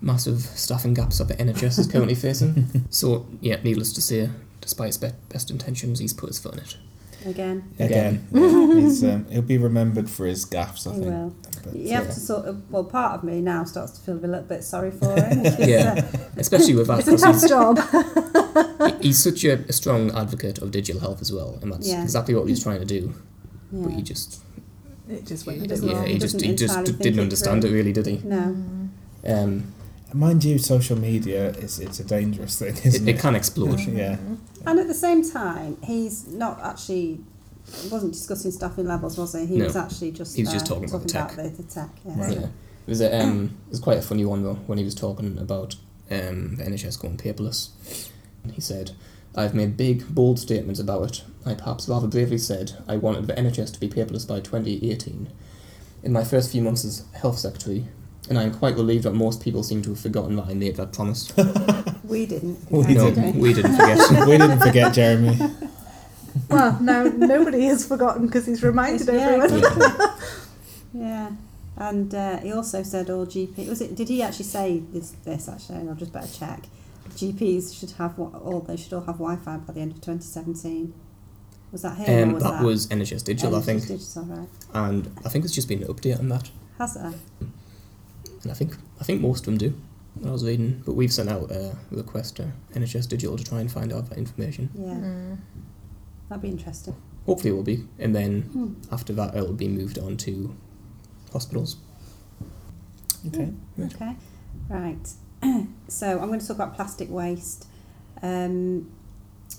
massive 0.00 0.40
staffing 0.40 0.94
gaps 0.94 1.18
that 1.18 1.28
the 1.28 1.34
NHS 1.36 1.78
is 1.78 1.86
currently 1.86 2.14
facing. 2.14 2.66
So, 2.90 3.26
yeah, 3.40 3.56
needless 3.62 3.92
to 3.94 4.00
say, 4.02 4.28
despite 4.60 4.88
his 4.88 4.98
be- 4.98 5.10
best 5.28 5.50
intentions, 5.50 5.98
he's 6.00 6.12
put 6.12 6.28
his 6.28 6.38
foot 6.38 6.54
in 6.54 6.58
it. 6.60 6.76
Again, 7.24 7.62
Again, 7.78 8.26
yeah, 8.32 8.74
he's, 8.80 9.04
um, 9.04 9.24
he'll 9.30 9.42
be 9.42 9.56
remembered 9.56 10.10
for 10.10 10.26
his 10.26 10.44
gaffes, 10.44 10.88
I 10.88 10.94
he 10.94 11.00
think. 11.02 11.12
will. 11.12 11.34
But, 11.62 11.76
You 11.76 11.90
have 11.92 12.06
uh, 12.10 12.14
to 12.14 12.18
sort 12.20 12.46
of. 12.46 12.68
Well, 12.68 12.82
part 12.82 13.14
of 13.14 13.22
me 13.22 13.40
now 13.40 13.62
starts 13.62 13.92
to 13.92 14.00
feel 14.00 14.16
a 14.16 14.26
little 14.26 14.42
bit 14.42 14.64
sorry 14.64 14.90
for 14.90 15.14
him. 15.14 15.44
Yeah. 15.60 16.04
uh, 16.12 16.18
Especially 16.36 16.74
with 16.74 16.88
that, 16.88 16.98
It's 16.98 17.08
a 17.08 17.16
'cause 17.24 17.48
tough 17.48 17.48
job. 17.48 19.00
he's 19.02 19.22
such 19.22 19.44
a, 19.44 19.52
a 19.68 19.72
strong 19.72 20.10
advocate 20.16 20.58
of 20.58 20.72
digital 20.72 21.00
health 21.00 21.20
as 21.20 21.32
well, 21.32 21.60
and 21.62 21.72
that's 21.72 21.88
Yeah. 21.88 22.02
exactly 22.02 22.34
what 22.34 22.48
he's 22.48 22.60
trying 22.62 22.80
to 22.80 22.84
do. 22.86 23.14
But 23.72 23.92
he 23.92 24.02
just 24.02 24.42
It 25.08 25.24
just 25.26 25.46
went 25.46 25.58
He 25.60 25.72
a 25.72 25.76
yeah, 25.76 25.92
wrong. 25.94 26.06
he 26.06 26.18
just 26.18 26.40
he 26.40 26.54
just 26.54 26.84
d- 26.84 26.92
didn't 26.92 27.18
it 27.18 27.22
understand 27.22 27.64
it 27.64 27.68
through. 27.68 27.76
really, 27.76 27.92
did 27.92 28.06
he? 28.06 28.18
No. 28.24 28.56
Um, 29.26 29.72
Mind 30.14 30.44
you, 30.44 30.58
social 30.58 30.98
media 30.98 31.50
is 31.52 31.80
it's 31.80 31.98
a 31.98 32.04
dangerous 32.04 32.58
thing, 32.58 32.76
it, 32.76 32.84
isn't 32.86 33.08
it? 33.08 33.14
it 33.16 33.18
can 33.20 33.34
explode. 33.34 33.80
Yeah. 33.80 34.18
And 34.66 34.78
at 34.78 34.86
the 34.86 34.94
same 34.94 35.28
time, 35.28 35.78
he's 35.82 36.28
not 36.28 36.60
actually. 36.62 37.20
Wasn't 37.90 38.12
discussing 38.12 38.50
staffing 38.50 38.86
levels, 38.86 39.16
was 39.16 39.32
he? 39.34 39.46
He 39.46 39.56
No. 39.56 39.64
was 39.64 39.76
actually 39.76 40.10
just. 40.10 40.36
He 40.36 40.42
was 40.42 40.52
just 40.52 40.66
uh, 40.66 40.74
talking 40.74 40.88
about 40.90 41.02
the 41.02 41.08
tech. 41.08 41.30
the, 41.36 41.42
the 41.48 41.62
tech. 41.62 41.88
Yeah. 42.04 42.20
Right. 42.20 42.32
Yeah. 42.40 42.46
It 42.86 42.90
was 42.90 43.00
a, 43.00 43.22
um, 43.22 43.56
it 43.68 43.70
was 43.70 43.80
quite 43.80 43.96
a 43.98 44.02
funny 44.02 44.24
one 44.26 44.42
though 44.42 44.58
when 44.66 44.76
he 44.76 44.84
was 44.84 44.94
talking 44.94 45.38
about 45.38 45.76
um, 46.10 46.56
the 46.56 46.64
NHS 46.64 47.00
going 47.00 47.16
paperless. 47.16 47.70
He 48.52 48.60
said, 48.60 48.90
"I've 49.34 49.54
made 49.54 49.76
big, 49.76 50.14
bold 50.14 50.38
statements 50.38 50.80
about 50.80 51.10
it. 51.10 51.24
I 51.44 51.54
perhaps 51.54 51.88
rather 51.88 52.06
bravely 52.06 52.38
said 52.38 52.72
I 52.86 52.96
wanted 52.96 53.26
the 53.26 53.34
NHS 53.34 53.72
to 53.74 53.80
be 53.80 53.88
paperless 53.88 54.26
by 54.28 54.40
2018. 54.40 55.28
In 56.04 56.12
my 56.12 56.24
first 56.24 56.50
few 56.52 56.62
months 56.62 56.84
as 56.84 57.04
health 57.14 57.38
secretary, 57.38 57.86
and 58.28 58.38
I 58.38 58.44
am 58.44 58.54
quite 58.54 58.76
relieved 58.76 59.04
that 59.04 59.14
most 59.14 59.42
people 59.42 59.62
seem 59.62 59.82
to 59.82 59.90
have 59.90 60.00
forgotten 60.00 60.36
that 60.36 60.46
I 60.46 60.54
made 60.54 60.76
that 60.76 60.92
promise. 60.92 61.32
We 62.04 62.26
didn't. 62.26 62.70
We 62.70 62.82
no, 62.94 63.10
did 63.10 63.34
we? 63.36 63.40
we 63.40 63.52
didn't 63.54 63.72
forget. 63.72 63.98
we 64.28 64.36
didn't 64.36 64.58
forget 64.60 64.92
Jeremy. 64.92 65.38
Well, 66.50 66.78
now 66.80 67.04
nobody 67.04 67.64
has 67.66 67.86
forgotten 67.86 68.26
because 68.26 68.44
he's 68.44 68.62
reminded 68.62 69.06
Yeah, 69.06 69.40
everyone. 69.42 69.80
Yeah. 69.80 70.16
Yeah, 70.94 71.30
and 71.78 72.14
uh, 72.14 72.36
he 72.40 72.52
also 72.52 72.82
said 72.82 73.08
all 73.08 73.24
GP 73.24 73.66
was 73.66 73.80
it? 73.80 73.94
Did 73.94 74.08
he 74.10 74.22
actually 74.22 74.44
say 74.44 74.82
this? 74.92 75.12
This 75.24 75.48
actually, 75.48 75.76
and 75.76 75.88
I'll 75.88 75.94
just 75.96 76.12
better 76.12 76.30
check. 76.30 76.64
GPs 77.16 77.78
should 77.78 77.92
have 77.92 78.18
all 78.18 78.60
they 78.66 78.76
should 78.76 78.92
all 78.92 79.00
have 79.02 79.16
Wi-Fi 79.18 79.56
by 79.58 79.72
the 79.72 79.80
end 79.80 79.92
of 79.92 80.00
2017. 80.00 80.92
Was 81.72 81.82
that 81.82 81.96
him 81.96 82.06
or 82.08 82.22
Um, 82.22 82.32
was 82.34 82.42
that 82.42 82.50
that? 82.50 82.64
was 82.64 82.86
NHS 82.88 83.22
Digital, 83.24 83.54
I 83.56 83.60
NHS 83.60 83.64
think, 83.64 83.86
Digital, 83.86 84.24
right? 84.24 84.48
and 84.74 85.10
I 85.24 85.28
think 85.30 85.44
it's 85.44 85.54
just 85.54 85.68
been 85.68 85.82
an 85.82 85.88
update 85.88 86.18
on 86.18 86.28
that. 86.28 86.50
Has 86.78 86.94
there? 86.94 87.14
And 88.42 88.50
I 88.50 88.54
think 88.54 88.76
I 89.00 89.04
think 89.04 89.20
most 89.20 89.40
of 89.40 89.44
them 89.46 89.56
do. 89.58 89.74
When 90.14 90.28
I 90.28 90.32
was 90.32 90.44
reading, 90.44 90.82
but 90.84 90.92
we've 90.94 91.12
sent 91.12 91.30
out 91.30 91.50
a 91.50 91.74
request 91.90 92.36
to 92.36 92.52
NHS 92.74 93.06
Digital 93.08 93.36
to 93.38 93.44
try 93.44 93.60
and 93.60 93.70
find 93.72 93.90
out 93.92 94.10
that 94.10 94.18
information. 94.18 94.68
Yeah, 94.74 94.94
Mm. 94.94 95.38
that'd 96.28 96.42
be 96.42 96.48
interesting. 96.50 96.94
Hopefully, 97.24 97.50
it 97.50 97.54
will 97.56 97.62
be, 97.62 97.86
and 97.98 98.14
then 98.14 98.42
Hmm. 98.52 98.72
after 98.92 99.14
that, 99.14 99.34
it'll 99.34 99.54
be 99.54 99.68
moved 99.68 99.98
on 99.98 100.18
to 100.18 100.54
hospitals. 101.32 101.76
Okay. 103.28 103.50
Okay, 103.80 104.16
right. 104.68 105.08
so 105.88 106.18
I'm 106.20 106.28
going 106.28 106.40
to 106.40 106.46
talk 106.46 106.56
about 106.56 106.74
plastic 106.74 107.10
waste. 107.10 107.66
Um, 108.22 108.90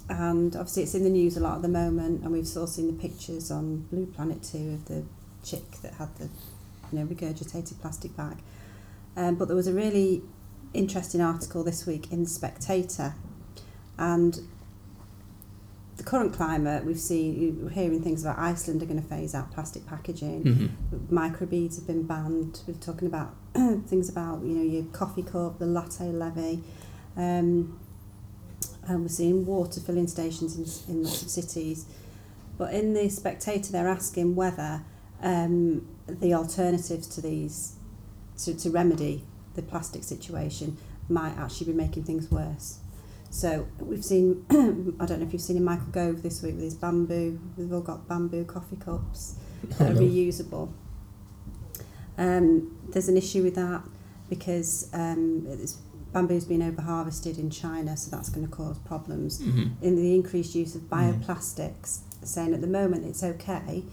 and 0.09 0.55
obviously 0.55 0.83
it's 0.83 0.95
in 0.95 1.03
the 1.03 1.09
news 1.09 1.37
a 1.37 1.39
lot 1.39 1.57
at 1.57 1.61
the 1.61 1.67
moment 1.67 2.23
and 2.23 2.31
we've 2.31 2.57
all 2.57 2.67
seen 2.67 2.87
the 2.87 2.93
pictures 2.93 3.51
on 3.51 3.81
Blue 3.91 4.05
Planet 4.05 4.41
2 4.43 4.57
of 4.73 4.85
the 4.85 5.03
chick 5.43 5.71
that 5.81 5.93
had 5.95 6.15
the 6.17 6.29
you 6.91 6.99
know 6.99 7.05
regurgitated 7.05 7.79
plastic 7.81 8.15
bag. 8.15 8.37
Um, 9.15 9.35
but 9.35 9.47
there 9.47 9.55
was 9.55 9.67
a 9.67 9.73
really 9.73 10.23
interesting 10.73 11.21
article 11.21 11.63
this 11.63 11.85
week 11.85 12.11
in 12.11 12.23
The 12.23 12.29
Spectator 12.29 13.13
and 13.97 14.39
the 15.97 16.03
current 16.03 16.33
climate 16.33 16.83
we've 16.85 16.99
seen 16.99 17.59
we're 17.63 17.69
hearing 17.69 18.01
things 18.01 18.23
about 18.23 18.39
Iceland 18.39 18.81
are 18.81 18.85
going 18.85 19.01
to 19.01 19.07
phase 19.07 19.35
out 19.35 19.51
plastic 19.51 19.85
packaging 19.85 20.41
hmm 20.41 20.67
microbeads 21.13 21.75
have 21.75 21.87
been 21.87 22.03
banned. 22.03 22.61
We're 22.67 22.73
talking 22.73 23.07
about 23.07 23.35
things 23.53 24.09
about 24.09 24.41
you 24.43 24.55
know 24.55 24.63
your 24.63 24.83
coffee 24.85 25.23
cup, 25.23 25.59
the 25.59 25.65
latte 25.65 26.11
levy, 26.11 26.63
um, 27.15 27.79
and 28.87 29.01
we're 29.01 29.07
seeing 29.07 29.45
water 29.45 29.79
filling 29.79 30.07
stations 30.07 30.55
in, 30.87 30.93
in 30.93 31.03
lots 31.03 31.21
of 31.21 31.29
cities. 31.29 31.85
But 32.57 32.73
in 32.73 32.93
the 32.93 33.09
Spectator, 33.09 33.71
they're 33.71 33.87
asking 33.87 34.35
whether 34.35 34.83
um, 35.21 35.87
the 36.07 36.33
alternatives 36.33 37.07
to 37.07 37.21
these 37.21 37.75
to, 38.39 38.53
to 38.55 38.69
remedy 38.69 39.23
the 39.55 39.61
plastic 39.61 40.03
situation 40.03 40.77
might 41.09 41.37
actually 41.37 41.71
be 41.71 41.77
making 41.77 42.03
things 42.03 42.31
worse. 42.31 42.79
So 43.33 43.67
we've 43.79 44.05
seen, 44.05 44.45
I 44.99 45.05
don't 45.07 45.19
know 45.19 45.25
if 45.25 45.33
you've 45.33 45.41
seen 45.41 45.57
in 45.57 45.63
Michael 45.63 45.87
Gove 45.91 46.21
this 46.21 46.43
week 46.43 46.53
with 46.53 46.63
his 46.65 46.75
bamboo, 46.75 47.39
we've 47.57 47.73
all 47.73 47.81
got 47.81 48.07
bamboo 48.07 48.45
coffee 48.45 48.75
cups 48.75 49.35
that 49.79 49.91
are 49.91 49.95
reusable. 49.95 50.71
Um, 52.15 52.77
there's 52.89 53.09
an 53.09 53.17
issue 53.17 53.41
with 53.41 53.55
that 53.55 53.81
because 54.29 54.87
um, 54.93 55.47
bamboo's 56.13 56.45
been 56.45 56.61
over 56.61 56.83
harvested 56.83 57.39
in 57.39 57.49
China, 57.49 57.97
so 57.97 58.15
that's 58.15 58.29
going 58.29 58.45
to 58.45 58.51
cause 58.51 58.77
problems. 58.79 59.41
hmm 59.43 59.69
In 59.81 59.95
the 59.95 60.13
increased 60.13 60.53
use 60.53 60.75
of 60.75 60.81
Mm. 60.83 61.23
bioplastics, 61.23 62.01
saying 62.23 62.53
at 62.53 62.61
the 62.61 62.67
moment 62.67 63.03
it's 63.05 63.23
okay 63.23 63.83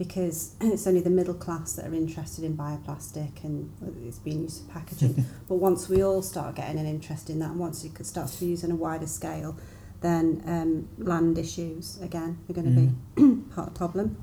because 0.00 0.54
it's 0.62 0.86
only 0.86 1.02
the 1.02 1.10
middle 1.10 1.34
class 1.34 1.74
that 1.74 1.86
are 1.86 1.94
interested 1.94 2.42
in 2.42 2.56
bioplastic 2.56 3.44
and 3.44 3.70
it's 4.06 4.18
being 4.18 4.40
used 4.40 4.64
for 4.64 4.72
packaging. 4.72 5.26
but 5.48 5.56
once 5.56 5.90
we 5.90 6.02
all 6.02 6.22
start 6.22 6.54
getting 6.54 6.78
an 6.78 6.86
interest 6.86 7.28
in 7.28 7.38
that, 7.38 7.50
and 7.50 7.60
once 7.60 7.84
it 7.84 8.06
starts 8.06 8.36
to 8.36 8.40
be 8.40 8.46
used 8.46 8.64
on 8.64 8.70
a 8.70 8.76
wider 8.76 9.06
scale, 9.06 9.58
then 10.00 10.42
um, 10.46 10.88
land 10.96 11.36
issues 11.36 12.00
again 12.00 12.38
are 12.48 12.52
going 12.54 12.74
to 12.74 12.80
be 12.80 13.42
part 13.54 13.68
of 13.68 13.74
the 13.74 13.78
problem. 13.78 14.16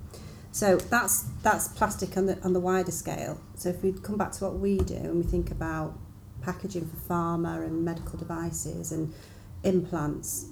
So 0.52 0.78
that's 0.78 1.26
that's 1.44 1.68
plastic 1.68 2.18
on 2.18 2.26
the 2.26 2.44
on 2.44 2.54
the 2.54 2.60
wider 2.60 2.92
scale. 2.92 3.40
So 3.54 3.70
if 3.70 3.84
we 3.84 3.92
come 3.92 4.18
back 4.18 4.32
to 4.32 4.46
what 4.46 4.56
we 4.56 4.80
do 4.80 4.96
and 4.96 5.18
we 5.18 5.24
think 5.24 5.52
about 5.52 5.96
packaging 6.42 6.90
for 6.90 7.14
pharma 7.14 7.64
and 7.64 7.86
medical 7.86 8.18
devices 8.18 8.92
and 8.92 9.14
implants, 9.62 10.48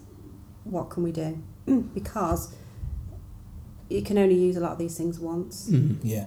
what 0.66 0.92
can 0.92 1.02
we 1.02 1.12
do? 1.12 1.42
because 1.96 2.54
you 3.90 4.02
can 4.02 4.18
only 4.18 4.36
use 4.36 4.58
a 4.58 4.60
lot 4.60 4.72
of 4.72 4.78
these 4.78 4.98
things 4.98 5.20
once. 5.20 5.68
hmm 5.68 5.94
Yeah. 6.04 6.26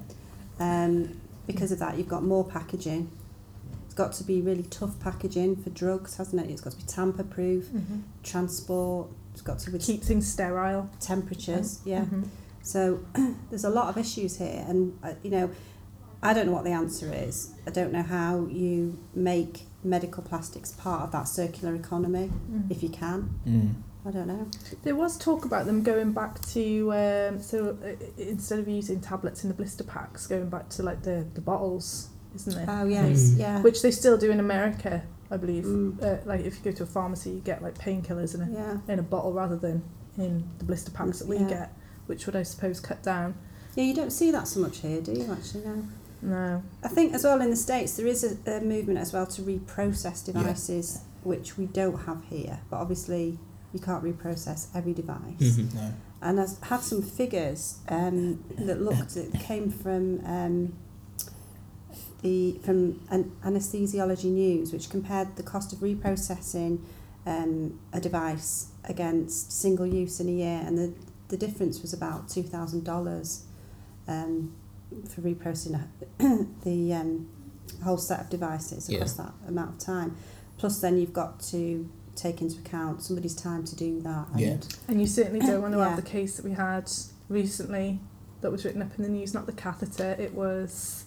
Um, 0.61 1.21
because 1.47 1.73
of 1.73 1.79
that, 1.79 1.97
you've 1.99 2.09
got 2.09 2.23
more 2.25 2.45
packaging. 2.45 3.11
It's 3.87 3.95
got 3.95 4.13
to 4.15 4.25
be 4.25 4.41
really 4.41 4.65
tough 4.65 4.99
packaging 5.01 5.57
for 5.57 5.71
drugs, 5.71 6.17
hasn't 6.17 6.41
it? 6.43 6.51
It's 6.51 6.61
got 6.61 6.73
to 6.73 6.77
be 6.79 6.85
tamper 6.85 7.25
proof, 7.25 7.67
Mhm. 7.69 8.03
transport. 8.23 9.09
It's 9.33 9.43
got 9.43 9.59
to 9.61 9.79
Keep 9.79 10.03
things 10.05 10.27
sterile. 10.27 10.89
temperatures. 11.01 11.81
Yeah. 11.85 12.05
Mhm. 12.05 12.25
So 12.63 13.01
there's 13.51 13.65
a 13.65 13.71
lot 13.71 13.89
of 13.89 13.97
issues 13.97 14.37
here, 14.37 14.65
and 14.69 14.93
uh, 15.03 15.13
you 15.23 15.31
know, 15.31 15.51
I 16.23 16.35
don't 16.35 16.47
know 16.47 16.53
what 16.53 16.65
the 16.65 16.73
answer 16.73 17.13
is. 17.13 17.53
I 17.67 17.71
don't 17.71 17.93
know 17.93 18.03
how 18.03 18.47
you 18.51 18.99
make 19.15 19.67
medical 19.85 20.23
plastics 20.23 20.73
part 20.73 21.03
of 21.03 21.13
that 21.13 21.29
circular 21.29 21.75
economy, 21.75 22.31
Mm. 22.51 22.71
if 22.71 22.83
you 22.83 22.89
can. 22.89 23.31
Mm. 23.47 23.75
I 24.09 24.11
don't 24.11 24.27
know. 24.27 24.49
There 24.85 24.97
was 24.97 25.19
talk 25.19 25.45
about 25.45 25.67
them 25.67 25.83
going 25.83 26.13
back 26.13 26.41
to 26.53 26.93
um, 26.95 27.43
so 27.43 27.77
uh, 27.85 27.89
instead 28.17 28.59
of 28.59 28.67
using 28.67 29.01
tablets 29.03 29.43
in 29.45 29.49
the 29.49 29.55
blister 29.55 29.85
packs, 29.85 30.27
going 30.27 30.49
back 30.49 30.71
to 30.71 30.83
like 30.83 31.03
the, 31.03 31.27
the 31.35 31.43
bottles, 31.43 32.09
isn't 32.35 32.55
there? 32.55 32.67
Oh 32.69 32.87
yes, 32.89 33.33
Mm. 33.33 33.39
yeah. 33.39 33.61
Which 33.61 33.83
they 33.83 33.91
still 33.91 34.17
do 34.17 34.31
in 34.31 34.41
America, 34.41 35.03
I 35.31 35.37
believe. 35.37 35.65
Mm. 35.65 36.03
Uh, 36.03 36.17
like 36.25 36.41
if 36.41 36.57
you 36.57 36.65
go 36.71 36.77
to 36.79 36.85
a 36.85 36.87
pharmacy, 36.87 37.31
you 37.31 37.41
get 37.41 37.63
like 37.63 37.77
painkillers 37.77 38.35
in 38.35 38.41
a 38.41 38.51
yeah, 38.51 38.79
in 38.93 38.99
a 38.99 39.03
bottle 39.03 39.33
rather 39.35 39.57
than 39.57 39.83
in 40.17 40.49
the 40.59 40.65
blister 40.65 40.91
packs 40.91 41.19
that 41.19 41.29
we 41.29 41.37
Yeah. 41.39 41.49
get, 41.49 41.73
which 42.07 42.25
would 42.25 42.35
I 42.35 42.45
suppose 42.45 42.81
cut 42.81 43.03
down. 43.03 43.35
yeah. 43.75 43.85
You 43.85 43.95
don't 43.95 44.11
see 44.13 44.31
that 44.31 44.49
so 44.49 44.61
much 44.61 44.79
here, 44.79 45.03
do 45.03 45.13
you? 45.13 45.31
Actually, 45.31 45.65
no. 45.67 45.85
No. 46.23 46.63
I 46.83 46.89
think 46.89 47.13
as 47.15 47.23
well 47.25 47.41
in 47.43 47.51
the 47.51 47.57
states 47.57 47.97
there 47.97 48.07
is 48.07 48.25
a, 48.25 48.57
a 48.57 48.61
movement 48.61 48.99
as 48.99 49.13
well 49.13 49.27
to 49.27 49.43
reprocess 49.43 50.27
Yeah. 50.27 50.33
devices, 50.41 51.03
which 51.25 51.59
we 51.59 51.67
don't 51.67 51.99
have 52.07 52.25
here. 52.25 52.59
But 52.71 52.79
obviously, 52.79 53.39
you 53.73 53.81
can't 53.81 54.03
reprocess 54.05 54.69
every 54.75 54.95
device. 54.95 55.57
hmm 55.57 55.69
No. 55.75 55.93
and 56.23 56.41
I 56.41 56.47
had 56.67 56.81
some 56.81 57.03
figures 57.03 57.79
um, 57.89 58.43
that 58.59 58.81
looked 58.81 59.17
it 59.17 59.33
came 59.35 59.71
from 59.71 60.25
um, 60.27 60.73
the 62.23 62.59
from 62.65 63.01
an 63.11 63.33
anesthesiology 63.45 64.25
news, 64.31 64.73
which 64.73 64.91
compared 64.91 65.37
the 65.37 65.43
cost 65.43 65.73
of 65.73 65.79
reprocessing 65.81 66.81
um, 67.27 67.79
a 67.93 68.01
device 68.01 68.69
against 68.85 69.53
single 69.53 69.87
use 69.87 70.19
in 70.21 70.29
a 70.29 70.33
year, 70.33 70.63
and 70.67 70.77
the 70.79 70.93
the 71.29 71.37
difference 71.37 71.83
was 71.83 71.93
about 71.93 72.29
two 72.29 72.43
thousand 72.43 72.85
dollars 72.85 73.45
um, 74.09 74.53
for 75.09 75.21
reprocessing 75.21 75.81
a- 76.21 76.47
the 76.65 76.93
um, 76.95 77.29
whole 77.85 77.99
set 77.99 78.21
of 78.21 78.31
devices 78.31 78.89
across 78.89 79.13
that 79.15 79.33
amount 79.47 79.71
of 79.75 79.79
time. 79.79 80.17
Plus, 80.57 80.81
then 80.81 80.99
you've 80.99 81.13
got 81.13 81.39
to 81.41 81.89
take 82.19 82.41
into 82.43 82.59
account 82.59 83.03
somebody's 83.03 83.35
time 83.35 83.65
to 83.65 83.77
do 83.77 84.01
that. 84.03 84.27
And 84.33 84.41
Yeah. 84.41 84.57
And 84.89 85.01
you 85.01 85.07
certainly 85.07 85.41
don't 85.41 85.63
want 85.63 85.73
to 85.75 85.79
Yeah. 85.79 85.89
have 85.91 85.97
the 85.97 86.03
case 86.11 86.37
that 86.37 86.45
we 86.45 86.53
had 86.53 86.91
recently 87.29 88.01
that 88.41 88.51
was 88.51 88.65
written 88.65 88.83
up 88.83 88.91
in 88.97 89.03
the 89.05 89.09
news, 89.11 89.35
not 89.35 89.47
the 89.47 89.53
catheter, 89.53 90.17
it 90.19 90.35
was 90.35 91.05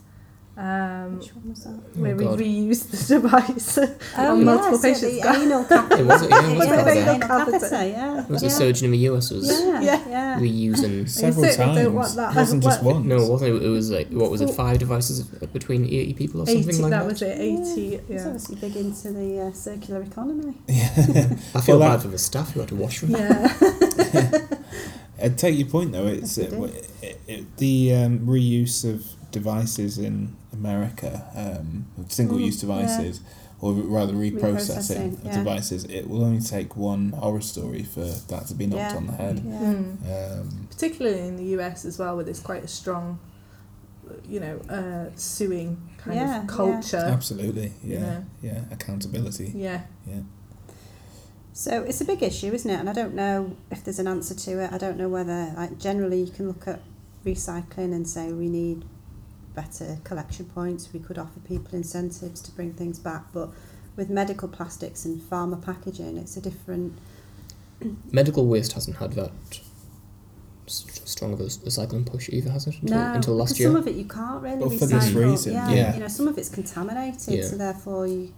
um, 0.58 1.18
Which 1.20 1.34
one 1.34 1.50
was 1.50 1.64
that? 1.64 1.98
where 1.98 2.16
we 2.16 2.24
God. 2.26 2.40
reused 2.40 2.92
the 2.92 3.16
device. 3.22 3.78
Oh, 4.18 4.32
on 4.34 4.44
multiple 4.44 4.72
yes, 4.74 5.02
patients. 5.02 5.22
The 5.24 5.34
anal 5.34 5.64
catheter. 5.66 5.96
It 6.02 6.06
was- 6.06 6.30
yeah, 6.30 6.52
it 6.52 6.58
was 6.58 6.68
yeah, 6.68 6.74
about 6.74 6.86
the 6.86 6.92
anal 6.92 7.20
Catheter. 7.20 7.60
catheter, 7.60 7.88
yeah. 7.88 8.24
It 8.24 8.30
was 8.30 8.44
yeah. 8.44 8.48
a 8.48 8.52
surgeon 8.52 8.86
in 8.86 8.92
the 8.92 8.98
US 9.10 9.32
was 9.32 9.50
Yeah, 9.50 9.82
Yeah. 9.82 10.10
yeah. 10.10 10.40
reusing. 10.40 11.08
Several 11.10 11.46
times. 11.46 11.78
don't 11.78 11.94
want 11.94 12.16
that. 12.16 12.32
It 12.32 12.36
wasn't 12.36 12.64
just 12.64 12.84
What- 12.84 12.96
one. 12.96 13.08
No, 13.08 13.16
it 13.22 13.30
wasn't. 13.30 13.64
It 13.64 13.68
was 13.70 13.90
like 13.92 14.10
what 14.10 14.30
was 14.30 14.42
it? 14.42 14.50
Five 14.52 14.80
devices 14.80 15.22
between 15.24 15.86
eighty 15.86 16.14
people 16.14 16.42
or 16.42 16.50
80, 16.50 16.62
something 16.64 16.82
like 16.82 16.92
that 16.92 17.00
that. 17.00 17.06
was 17.08 17.22
it, 17.22 17.40
80, 17.40 17.90
He's 17.98 18.00
yeah. 18.10 18.26
obviously 18.26 18.56
big 18.58 18.76
into 18.76 19.12
the 19.14 19.40
uh, 19.48 19.52
circular 19.54 20.02
economy. 20.04 20.54
Yeah. 20.68 21.36
I 21.56 21.62
feel 21.62 21.80
Well, 21.80 21.90
bad 21.90 22.00
that- 22.00 22.02
for 22.04 22.08
the 22.10 22.18
staff 22.18 22.52
who 22.52 22.60
had 22.60 22.70
to 22.70 22.76
wash 22.76 23.00
them. 23.02 23.12
Yeah. 23.12 24.42
I 25.24 25.30
take 25.30 25.58
your 25.58 25.68
point 25.68 25.92
though. 25.92 26.08
It's 26.08 26.38
Yes, 26.38 26.52
it, 26.52 26.60
we 26.60 26.70
it, 27.28 27.58
the 27.58 27.94
um, 27.96 28.20
reuse 28.26 28.84
of 28.84 29.06
devices 29.32 29.98
in 29.98 30.36
America, 30.54 31.24
um, 31.36 31.86
single-use 32.10 32.62
Mm, 32.64 32.68
yeah. 32.70 32.76
devices, 32.82 33.22
or 33.60 33.74
rather 33.74 34.14
reprocessing, 34.14 34.42
Reprocessing, 34.42 35.14
of 35.20 35.26
yeah. 35.26 35.38
devices, 35.38 35.84
it 35.86 36.10
will 36.10 36.24
only 36.24 36.42
take 36.42 36.76
one 36.76 37.10
horror 37.12 37.42
story 37.42 37.84
for 37.84 38.02
that 38.06 38.48
to 38.48 38.54
be 38.56 38.66
knocked 38.66 38.92
Yeah. 38.94 38.98
on 38.98 39.06
the 39.08 39.14
head. 39.14 39.42
Yeah. 39.46 39.60
Mm. 39.62 40.40
Um, 40.42 40.68
Particularly 40.70 41.20
in 41.28 41.36
the 41.38 41.46
US 41.58 41.86
as 41.86 42.00
well, 42.00 42.16
where 42.16 42.26
there's 42.26 42.40
quite 42.40 42.64
a 42.64 42.68
strong, 42.68 43.20
you 44.28 44.40
know, 44.40 44.58
uh, 44.70 45.12
suing 45.16 45.78
kind 45.98 46.16
Yeah, 46.18 46.38
of 46.40 46.44
yeah. 46.44 46.48
culture. 46.48 46.98
absolutely, 46.98 47.74
yeah, 47.84 48.00
Yeah. 48.00 48.22
yeah, 48.42 48.62
accountability. 48.72 49.54
Yeah. 49.56 49.82
So 51.54 51.84
it's 51.84 52.02
a 52.02 52.06
big 52.06 52.24
issue, 52.24 52.52
isn't 52.54 52.70
it? 52.70 52.80
And 52.80 52.90
I 52.90 52.94
don't 52.94 53.14
know 53.14 53.56
if 53.70 53.84
there's 53.84 54.00
an 54.00 54.08
answer 54.08 54.34
to 54.34 54.64
it. 54.64 54.72
I 54.74 54.78
don't 54.78 54.98
know 54.98 55.10
whether, 55.10 55.54
like, 55.56 55.78
generally 55.78 56.22
you 56.24 56.32
can 56.32 56.48
look 56.48 56.68
at 56.68 56.80
recycling 57.26 57.94
and 57.94 58.08
say 58.08 58.32
we 58.32 58.48
need 58.48 58.86
better 59.56 60.00
collection 60.04 60.46
points. 60.46 60.92
We 60.94 61.00
could 61.00 61.18
offer 61.18 61.40
people 61.42 61.76
incentives 61.76 62.42
to 62.42 62.52
bring 62.52 62.74
things 62.74 63.00
back, 63.00 63.26
but 63.34 63.50
with 63.96 64.10
medical 64.10 64.48
plastics 64.48 65.06
and 65.06 65.20
pharma 65.22 65.62
packaging, 65.64 66.18
it's 66.18 66.38
a 66.38 66.42
different. 66.42 66.98
Medical 68.12 68.46
waste 68.48 68.74
hasn't 68.74 68.98
had 68.98 69.14
that 69.14 69.32
strong 70.68 71.34
of 71.34 71.40
a 71.42 71.44
recycling 71.44 72.06
push 72.06 72.30
either, 72.30 72.50
has 72.52 72.68
it? 72.68 72.76
Until, 72.82 72.98
no, 72.98 73.14
until 73.14 73.36
last 73.36 73.60
year. 73.60 73.68
some 73.70 73.76
of 73.76 73.88
it 73.88 73.96
you 73.96 74.06
can't 74.06 74.42
really 74.42 74.58
Well, 74.58 74.70
recycle. 74.70 74.80
for 74.80 74.86
this 74.86 75.12
reason, 75.12 75.54
yeah, 75.54 75.70
yeah. 75.70 75.94
you 75.96 76.00
know, 76.00 76.08
some 76.08 76.28
of 76.28 76.38
it's 76.38 76.50
contaminated, 76.50 77.34
Yeah. 77.34 77.44
so 77.46 77.58
therefore 77.58 78.08
you 78.08 78.34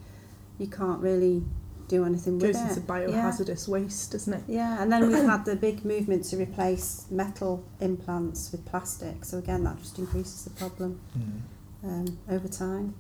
you 0.60 0.68
can't 0.68 1.00
really 1.02 1.44
do 1.94 2.06
anything 2.06 2.40
with 2.40 2.54
Goes 2.54 2.62
it. 2.62 2.70
into 2.70 2.82
biohazardous 2.82 3.68
waste, 3.68 4.12
doesn't 4.14 4.34
it? 4.34 4.44
Yeah, 4.48 4.82
and 4.82 4.92
then 4.92 5.08
we've 5.12 5.24
had 5.34 5.46
the 5.46 5.56
big 5.56 5.86
movement 5.86 6.26
to 6.26 6.38
replace 6.38 7.06
metal 7.12 7.64
implants 7.80 8.52
with 8.52 8.66
plastic. 8.66 9.24
So 9.26 9.38
again, 9.38 9.64
that 9.66 9.78
just 9.80 10.00
increases 10.00 10.44
the 10.46 10.50
problem 10.52 11.00
Mm. 11.18 11.42
um, 11.90 12.18
over 12.30 12.48
time. 12.48 12.96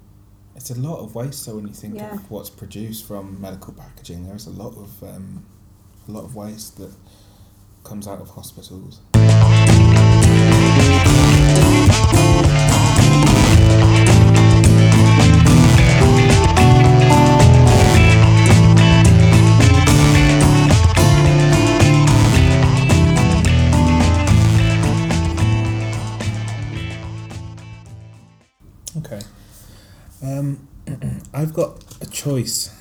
It's 0.55 0.69
a 0.69 0.79
lot 0.79 1.00
of 1.00 1.15
waste. 1.15 1.43
So 1.43 1.55
when 1.55 1.67
you 1.67 1.73
think 1.73 1.95
Yeah. 1.95 2.13
of 2.13 2.29
what's 2.29 2.50
produced 2.51 3.05
from 3.07 3.41
medical 3.41 3.73
packaging, 3.73 4.27
there's 4.27 4.45
a 4.47 4.51
lot 4.63 4.73
of 4.77 4.91
um, 5.03 5.43
a 6.07 6.12
lot 6.12 6.23
of 6.25 6.35
waste 6.35 6.77
that 6.77 6.91
comes 7.83 8.07
out 8.07 8.19
of 8.21 8.29
hospitals. 8.29 9.00
I've 31.43 31.53
got 31.53 31.83
a 32.00 32.05
choice 32.05 32.73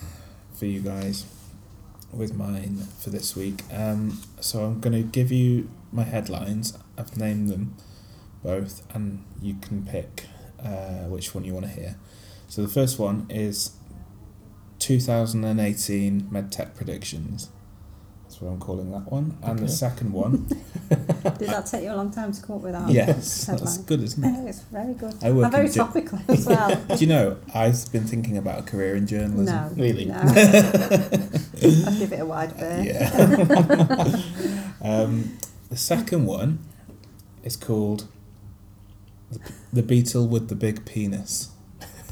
for 0.55 0.67
you 0.67 0.83
guys 0.83 1.27
with 2.13 2.37
mine 2.37 2.77
for 3.01 3.11
this 3.11 3.35
week. 3.35 3.65
Um, 3.73 4.23
so 4.39 4.63
I'm 4.63 4.79
going 4.79 4.93
to 4.93 5.03
give 5.03 5.33
you 5.33 5.69
my 5.91 6.05
headlines. 6.05 6.79
I've 6.97 7.17
named 7.17 7.49
them 7.49 7.75
both, 8.45 8.87
and 8.95 9.25
you 9.43 9.57
can 9.61 9.85
pick 9.85 10.27
uh, 10.65 11.09
which 11.09 11.35
one 11.35 11.45
you 11.45 11.55
want 11.55 11.67
to 11.67 11.73
hear. 11.73 11.97
So 12.47 12.63
the 12.63 12.69
first 12.69 13.01
one 13.01 13.27
is 13.29 13.73
2018 14.79 16.29
MedTech 16.31 16.77
predictions. 16.77 17.49
That's 18.43 18.49
what 18.51 18.55
I'm 18.55 18.61
calling 18.61 18.91
that 18.91 19.11
one. 19.13 19.39
And 19.45 19.59
the 19.61 19.69
second 19.69 20.13
one, 20.23 20.47
Did 20.89 21.49
that 21.49 21.65
take 21.67 21.85
you 21.85 21.93
a 21.93 21.95
long 21.95 22.11
time 22.11 22.33
to 22.33 22.43
come 22.43 22.57
up 22.57 22.63
with 22.63 22.73
that? 22.73 22.91
yes, 22.91 23.45
that's 23.47 23.79
good, 23.79 24.03
isn't 24.03 24.25
it? 24.25 24.49
it's 24.49 24.63
very 24.63 24.95
good. 24.95 25.15
I 25.23 25.31
work 25.31 25.45
and 25.45 25.53
very 25.53 25.67
in 25.67 25.73
jo- 25.73 25.85
topical 25.87 26.19
as 26.29 26.45
well. 26.47 26.75
Do 26.89 26.97
you 26.97 27.07
know, 27.07 27.37
I've 27.55 27.91
been 27.93 28.05
thinking 28.05 28.37
about 28.37 28.59
a 28.59 28.63
career 28.63 28.97
in 28.97 29.07
journalism. 29.07 29.55
no, 29.55 29.71
Really? 29.81 30.07
No. 30.07 30.17
I'd 30.17 31.99
give 32.01 32.13
it 32.13 32.21
a 32.21 32.27
wide 32.27 32.57
berth. 32.59 32.85
Yeah. 32.85 34.63
um, 34.83 35.39
the 35.71 35.77
second 35.77 36.27
one 36.27 36.59
is 37.45 37.57
called 37.57 38.09
the, 39.31 39.39
the 39.73 39.83
Beetle 39.85 40.27
with 40.27 40.49
the 40.49 40.57
Big 40.57 40.85
Penis. 40.85 41.51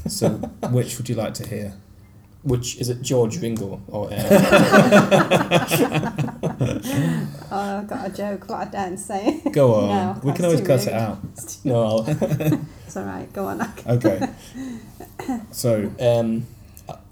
So, 0.07 0.29
which 0.71 0.97
would 0.97 1.09
you 1.09 1.15
like 1.15 1.33
to 1.35 1.47
hear? 1.47 1.73
Which 2.43 2.77
is 2.77 2.89
it, 2.89 3.01
George 3.03 3.39
Ringo 3.39 3.79
or 3.87 4.09
uh, 4.11 4.15
Oh, 7.53 7.79
I've 7.79 7.87
got 7.87 8.07
a 8.07 8.09
joke, 8.11 8.47
but 8.47 8.55
I 8.55 8.65
don't 8.65 8.97
say 8.97 9.41
it. 9.45 9.51
Go 9.53 9.75
on. 9.75 9.87
No, 9.89 10.19
we 10.23 10.33
can 10.33 10.45
always 10.45 10.61
cut 10.61 10.79
rude. 10.79 10.87
it 10.87 10.93
out. 10.93 11.19
no? 11.63 11.81
I'll, 11.83 11.99
It's 12.87 12.97
all 12.97 13.03
right. 13.03 13.31
Go 13.33 13.45
on. 13.45 13.61
Okay. 13.87 14.27
So, 15.51 15.91
um, 15.99 16.45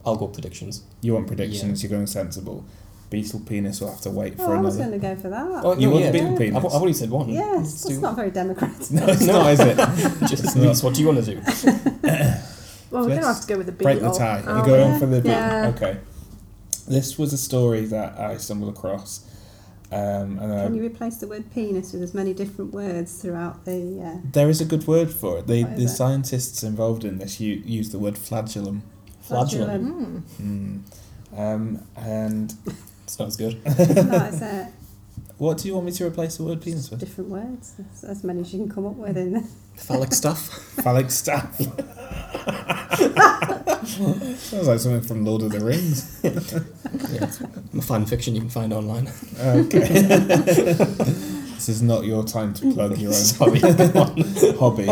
I'll 0.06 0.15
go 0.15 0.28
predictions. 0.28 0.84
you 1.02 1.13
want 1.13 1.28
predictions, 1.28 1.84
you're 1.84 1.92
going 1.92 2.08
sensible. 2.08 2.63
Beetle 3.12 3.42
penis 3.42 3.82
will 3.82 3.89
have 3.92 4.02
to 4.02 4.10
wait 4.12 4.36
for 4.38 4.44
Oh, 4.44 4.52
I 4.54 4.62
was 4.62 4.76
another. 4.78 4.98
going 4.98 5.15
to 5.15 5.15
go 5.15 5.22
for 5.22 5.30
that. 5.30 5.65
Oh, 5.65 5.76
You 5.78 5.88
no, 5.88 5.94
want 5.94 6.06
yeah. 6.06 6.12
the 6.12 6.20
beetle 6.20 6.38
penis? 6.38 6.56
I've, 6.58 6.65
I've 6.65 6.72
already 6.74 6.94
said 6.94 7.10
one. 7.10 7.30
yes, 7.30 7.56
Let's 7.58 7.84
that's 7.86 8.00
not 8.00 8.15
very 8.15 8.32
democratic. 8.32 8.92
No, 8.92 9.06
it's 9.08 9.22
not, 9.26 9.52
is 9.52 9.60
it? 9.62 9.78
Just 10.28 10.56
It's 10.58 10.84
what 10.84 10.94
do 10.96 11.02
you 11.02 11.08
want 11.08 11.24
to 11.26 11.36
do? 11.36 11.42
Well, 12.91 13.04
we're 13.04 13.10
going 13.10 13.21
to 13.21 13.28
have 13.28 13.41
to 13.41 13.47
go 13.47 13.58
with 13.58 13.65
the 13.67 13.71
beetle. 13.71 13.99
Break 13.99 13.99
the 14.02 14.17
tie. 14.17 14.41
You're 14.45 14.65
going 14.65 14.99
for 14.99 15.06
the 15.06 15.17
beetle. 15.21 15.32
Yeah. 15.32 15.71
Okay. 15.75 15.97
This 16.88 17.17
was 17.19 17.34
a 17.34 17.38
story 17.38 17.86
that 17.86 18.19
I 18.19 18.38
stumbled 18.38 18.75
across. 18.75 19.25
Um, 19.91 20.38
and 20.39 20.54
I 20.54 20.65
Can 20.65 20.75
you 20.75 20.84
replace 20.84 21.17
the 21.17 21.28
word 21.28 21.52
penis 21.52 21.93
with 21.93 22.04
as 22.04 22.13
many 22.13 22.34
different 22.34 22.73
words 22.73 23.21
throughout 23.21 23.65
the? 23.65 24.02
Uh, 24.04 24.28
There 24.32 24.49
is 24.49 24.62
a 24.62 24.65
good 24.65 24.86
word 24.88 25.12
for 25.12 25.39
it. 25.39 25.47
The, 25.47 25.63
the 25.63 25.84
it? 25.84 25.88
scientists 25.89 26.63
involved 26.63 27.04
in 27.04 27.17
this 27.17 27.39
u- 27.39 27.62
use 27.65 27.89
the 27.91 27.99
word 27.99 28.17
flagellum. 28.17 28.84
Flagellum. 29.21 30.23
Mm. 30.39 30.84
Mm. 31.36 31.39
Um, 31.56 31.84
and 31.95 32.54
Sounds 33.08 33.36
good. 33.36 33.63
that 33.63 34.34
is 34.34 34.41
it. 34.41 34.67
What 35.39 35.58
do 35.58 35.67
you 35.69 35.73
want 35.73 35.86
me 35.86 35.91
to 35.93 36.06
replace 36.06 36.36
the 36.36 36.43
word 36.43 36.62
penis 36.62 36.91
with? 36.91 36.99
Different 36.99 37.30
words. 37.30 37.73
As, 37.93 38.04
as 38.04 38.23
many 38.25 38.41
as 38.41 38.54
you 38.54 38.60
can 38.60 38.69
come 38.69 38.86
up 38.86 38.95
with 38.95 39.17
in 39.17 39.32
there. 39.32 39.43
Phallic 39.75 40.12
stuff. 40.12 40.49
Phallic 40.84 41.10
stuff. 41.10 41.56
Sounds 43.88 44.67
like 44.67 44.80
something 44.80 45.02
from 45.02 45.23
Lord 45.23 45.41
of 45.43 45.54
the 45.54 45.62
Rings. 45.62 46.19
yeah, 46.23 47.23
it's 47.23 47.39
a 47.39 47.82
fan 47.82 48.06
fiction 48.06 48.36
you 48.36 48.41
can 48.41 48.49
find 48.49 48.73
online. 48.73 49.10
Okay. 49.39 49.88
this 50.04 51.69
is 51.69 51.82
not 51.82 52.04
your 52.04 52.25
time 52.25 52.54
to 52.56 52.73
plug 52.73 52.97
your 52.97 53.12
own 53.12 53.15
Sorry. 53.15 53.60
hobby. 54.58 54.89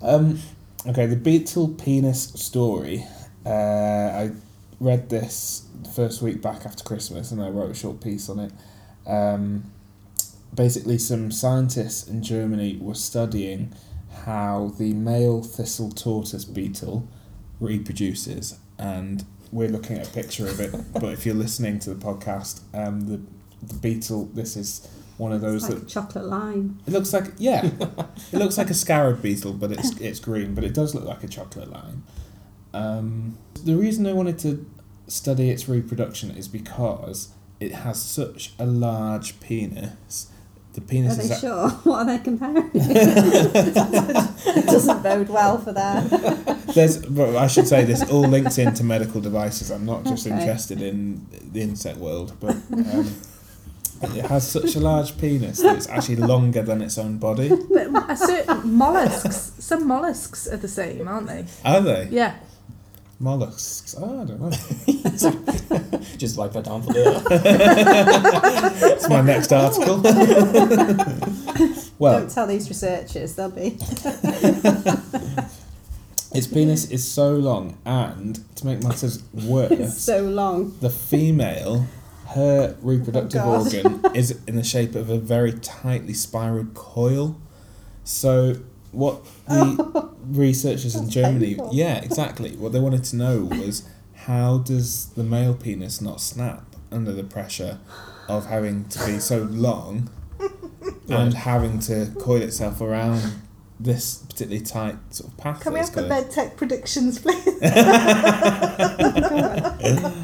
Um, 0.00 0.40
okay, 0.86 1.04
the 1.04 1.16
Beetle 1.16 1.68
penis 1.68 2.30
story. 2.30 3.04
Uh, 3.44 3.50
I 3.50 4.30
read 4.80 5.10
this 5.10 5.68
the 5.82 5.90
first 5.90 6.22
week 6.22 6.40
back 6.40 6.64
after 6.64 6.82
Christmas, 6.82 7.30
and 7.32 7.42
I 7.42 7.50
wrote 7.50 7.70
a 7.70 7.74
short 7.74 8.00
piece 8.00 8.30
on 8.30 8.38
it. 8.38 8.52
Um, 9.06 9.70
basically, 10.54 10.98
some 10.98 11.30
scientists 11.30 12.08
in 12.08 12.22
Germany 12.22 12.78
were 12.80 12.94
studying 12.94 13.74
how 14.24 14.72
the 14.78 14.92
male 14.94 15.42
thistle 15.42 15.90
tortoise 15.90 16.44
beetle 16.44 17.08
reproduces, 17.60 18.58
and 18.78 19.24
we're 19.52 19.68
looking 19.68 19.98
at 19.98 20.08
a 20.08 20.10
picture 20.12 20.46
of 20.46 20.60
it. 20.60 20.74
but 20.92 21.12
if 21.12 21.26
you're 21.26 21.34
listening 21.34 21.78
to 21.80 21.94
the 21.94 22.04
podcast, 22.04 22.60
um, 22.72 23.02
the 23.02 23.20
the 23.66 23.74
beetle, 23.74 24.26
this 24.34 24.56
is 24.56 24.86
one 25.16 25.32
of 25.32 25.40
those 25.40 25.64
It's 25.64 25.70
like 25.70 25.80
that 25.80 25.90
a 25.90 25.94
chocolate 25.94 26.24
lime. 26.26 26.78
it 26.86 26.92
looks 26.92 27.12
like 27.12 27.24
yeah, 27.38 27.64
it 28.32 28.36
looks 28.38 28.58
like 28.58 28.70
a 28.70 28.74
scarab 28.74 29.22
beetle, 29.22 29.52
but 29.54 29.72
it's 29.72 29.98
it's 30.00 30.20
green, 30.20 30.54
but 30.54 30.64
it 30.64 30.74
does 30.74 30.94
look 30.94 31.04
like 31.04 31.22
a 31.24 31.28
chocolate 31.28 31.70
lime. 31.70 32.04
Um, 32.72 33.38
the 33.64 33.76
reason 33.76 34.06
I 34.06 34.12
wanted 34.12 34.38
to 34.40 34.68
study 35.06 35.50
its 35.50 35.68
reproduction 35.68 36.30
is 36.32 36.48
because 36.48 37.28
it 37.60 37.72
has 37.72 38.02
such 38.02 38.52
a 38.58 38.66
large 38.66 39.38
penis. 39.40 40.30
The 40.74 40.80
Are 40.80 40.84
penis 40.84 41.16
they 41.16 41.24
is 41.24 41.30
a- 41.30 41.40
sure? 41.40 41.68
What 41.84 41.98
are 42.00 42.04
they 42.06 42.18
comparing? 42.18 42.70
it 42.74 44.66
doesn't 44.66 45.02
bode 45.02 45.28
well 45.28 45.58
for 45.58 45.72
that. 45.72 46.10
there's. 46.74 47.06
Well, 47.08 47.38
I 47.38 47.46
should 47.46 47.68
say 47.68 47.84
this 47.84 48.02
all 48.10 48.26
links 48.28 48.58
into 48.58 48.82
medical 48.84 49.20
devices. 49.20 49.70
I'm 49.70 49.86
not 49.86 50.04
just 50.04 50.26
Okay. 50.26 50.36
interested 50.38 50.82
in 50.82 51.26
the 51.52 51.62
insect 51.62 51.98
world, 51.98 52.32
but. 52.40 52.56
Um, 52.70 53.14
it 54.02 54.26
has 54.26 54.46
such 54.46 54.74
a 54.76 54.80
large 54.80 55.16
penis 55.16 55.60
that 55.62 55.76
it's 55.76 55.88
actually 55.88 56.16
longer 56.16 56.62
than 56.62 56.82
its 56.82 56.98
own 56.98 57.16
body. 57.18 57.48
But 57.48 58.10
a 58.10 58.16
certain 58.16 58.74
mollusks, 58.74 59.52
some 59.60 59.86
mollusks 59.86 60.46
are 60.48 60.58
the 60.58 60.68
same, 60.68 61.06
aren't 61.08 61.28
they? 61.28 61.46
Are 61.64 61.80
they? 61.80 62.08
Yeah. 62.10 62.34
Mollusks? 63.20 63.94
Oh, 63.98 64.22
I 64.22 64.24
don't 64.24 64.40
know. 64.40 64.50
Just 66.18 66.36
write 66.36 66.52
that 66.52 66.64
down 66.64 66.82
for 66.82 66.92
later. 66.92 67.22
It's 68.94 69.08
my 69.08 69.20
next 69.20 69.52
article. 69.52 70.00
well, 71.98 72.20
Don't 72.20 72.30
tell 72.30 72.46
these 72.46 72.68
researchers; 72.68 73.34
they'll 73.34 73.50
be. 73.50 73.78
its 76.34 76.46
penis 76.48 76.90
is 76.90 77.06
so 77.06 77.34
long, 77.34 77.76
and 77.84 78.40
to 78.56 78.66
make 78.66 78.82
matters 78.82 79.22
It's 79.34 79.44
worse, 79.44 79.96
so 79.98 80.22
long. 80.22 80.76
the 80.80 80.90
female, 80.90 81.86
her 82.28 82.76
reproductive 82.82 83.42
Oh, 83.44 83.60
organ 83.62 84.00
is 84.14 84.38
in 84.46 84.56
the 84.56 84.64
shape 84.64 84.94
of 84.94 85.08
a 85.10 85.18
very 85.18 85.52
tightly 85.52 86.14
spiraled 86.14 86.74
coil. 86.74 87.36
So 88.02 88.56
what 88.94 89.24
the 89.46 90.10
researchers 90.26 90.94
in 90.94 91.08
Germany, 91.10 91.54
painful. 91.54 91.70
yeah, 91.72 91.96
exactly. 92.02 92.56
What 92.56 92.72
they 92.72 92.80
wanted 92.80 93.04
to 93.04 93.16
know 93.16 93.44
was 93.44 93.88
how 94.14 94.58
does 94.58 95.06
the 95.10 95.24
male 95.24 95.54
penis 95.54 96.00
not 96.00 96.20
snap 96.20 96.64
under 96.90 97.12
the 97.12 97.24
pressure 97.24 97.78
of 98.28 98.46
having 98.46 98.84
to 98.88 99.04
be 99.06 99.18
so 99.18 99.42
long 99.50 100.08
and 101.08 101.34
having 101.34 101.78
to 101.80 102.10
coil 102.20 102.40
itself 102.42 102.80
around 102.80 103.20
this 103.78 104.18
particularly 104.28 104.64
tight 104.64 104.96
sort 105.10 105.30
of 105.32 105.36
path. 105.36 105.60
Can 105.60 105.72
we 105.74 105.80
have 105.80 105.92
the 105.92 106.00
it's 106.00 106.08
got? 106.08 106.22
med 106.24 106.30
tech 106.30 106.56
predictions, 106.56 107.18
please? 107.18 107.44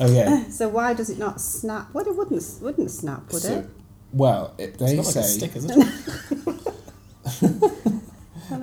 Okay. 0.00 0.44
So 0.50 0.68
why 0.68 0.94
does 0.94 1.10
it 1.10 1.18
not 1.18 1.40
snap? 1.40 1.88
Well, 1.92 2.06
it 2.06 2.16
wouldn't 2.16 2.42
wouldn't 2.60 2.90
snap, 2.90 3.30
would 3.32 3.42
So, 3.42 3.58
it? 3.58 3.66
well, 4.12 4.54
it, 4.58 4.70
It's 4.70 4.78
they 4.78 4.96
not 4.96 5.04
like 5.04 5.14
say 5.14 5.20
a 5.20 5.24
stick, 5.24 5.54
is 5.56 5.64
it? 5.68 5.76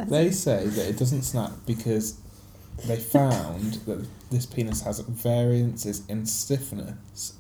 They 0.08 0.32
say 0.32 0.68
that 0.68 0.90
it 0.90 0.98
doesn't 0.98 1.24
snap 1.24 1.52
because 1.66 2.20
they 2.86 2.98
found 2.98 3.74
that 3.86 4.06
this 4.30 4.46
penis 4.46 4.82
has 4.82 5.00
variances 5.00 6.06
in 6.08 6.26
stiffness. 6.26 7.34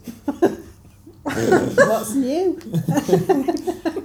What's 1.24 2.16
new? 2.16 2.60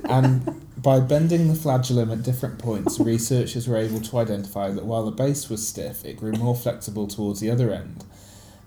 and 0.08 0.60
by 0.76 1.00
bending 1.00 1.48
the 1.48 1.54
flagellum 1.54 2.10
at 2.10 2.22
different 2.22 2.58
points, 2.58 3.00
researchers 3.00 3.66
were 3.66 3.76
able 3.76 4.00
to 4.00 4.18
identify 4.18 4.70
that 4.70 4.84
while 4.84 5.04
the 5.04 5.10
base 5.10 5.48
was 5.48 5.66
stiff, 5.66 6.04
it 6.04 6.18
grew 6.18 6.32
more 6.32 6.54
flexible 6.54 7.08
towards 7.08 7.40
the 7.40 7.50
other 7.50 7.72
end. 7.72 8.04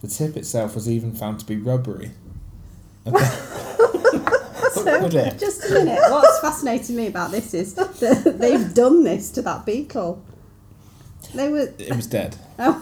The 0.02 0.08
tip 0.08 0.36
itself 0.36 0.76
was 0.76 0.89
even 0.89 1.13
found 1.13 1.39
to 1.39 1.45
be 1.45 1.58
rubbery. 1.58 2.12
So, 4.88 5.06
Okay. 5.06 5.34
just 5.38 5.63
a 5.65 5.73
minute. 5.73 6.00
What's 6.10 6.39
fascinating 6.39 6.95
me 6.95 7.08
about 7.08 7.32
this 7.32 7.54
is 7.54 7.73
that 7.73 7.93
they've 8.39 8.73
done 8.73 9.04
this 9.04 9.30
to 9.32 9.41
that 9.41 9.65
beetle. 9.65 10.23
They 11.36 11.50
were. 11.52 11.73
It 11.78 11.95
was 11.95 12.08
dead. 12.08 12.36
Oh, 12.60 12.82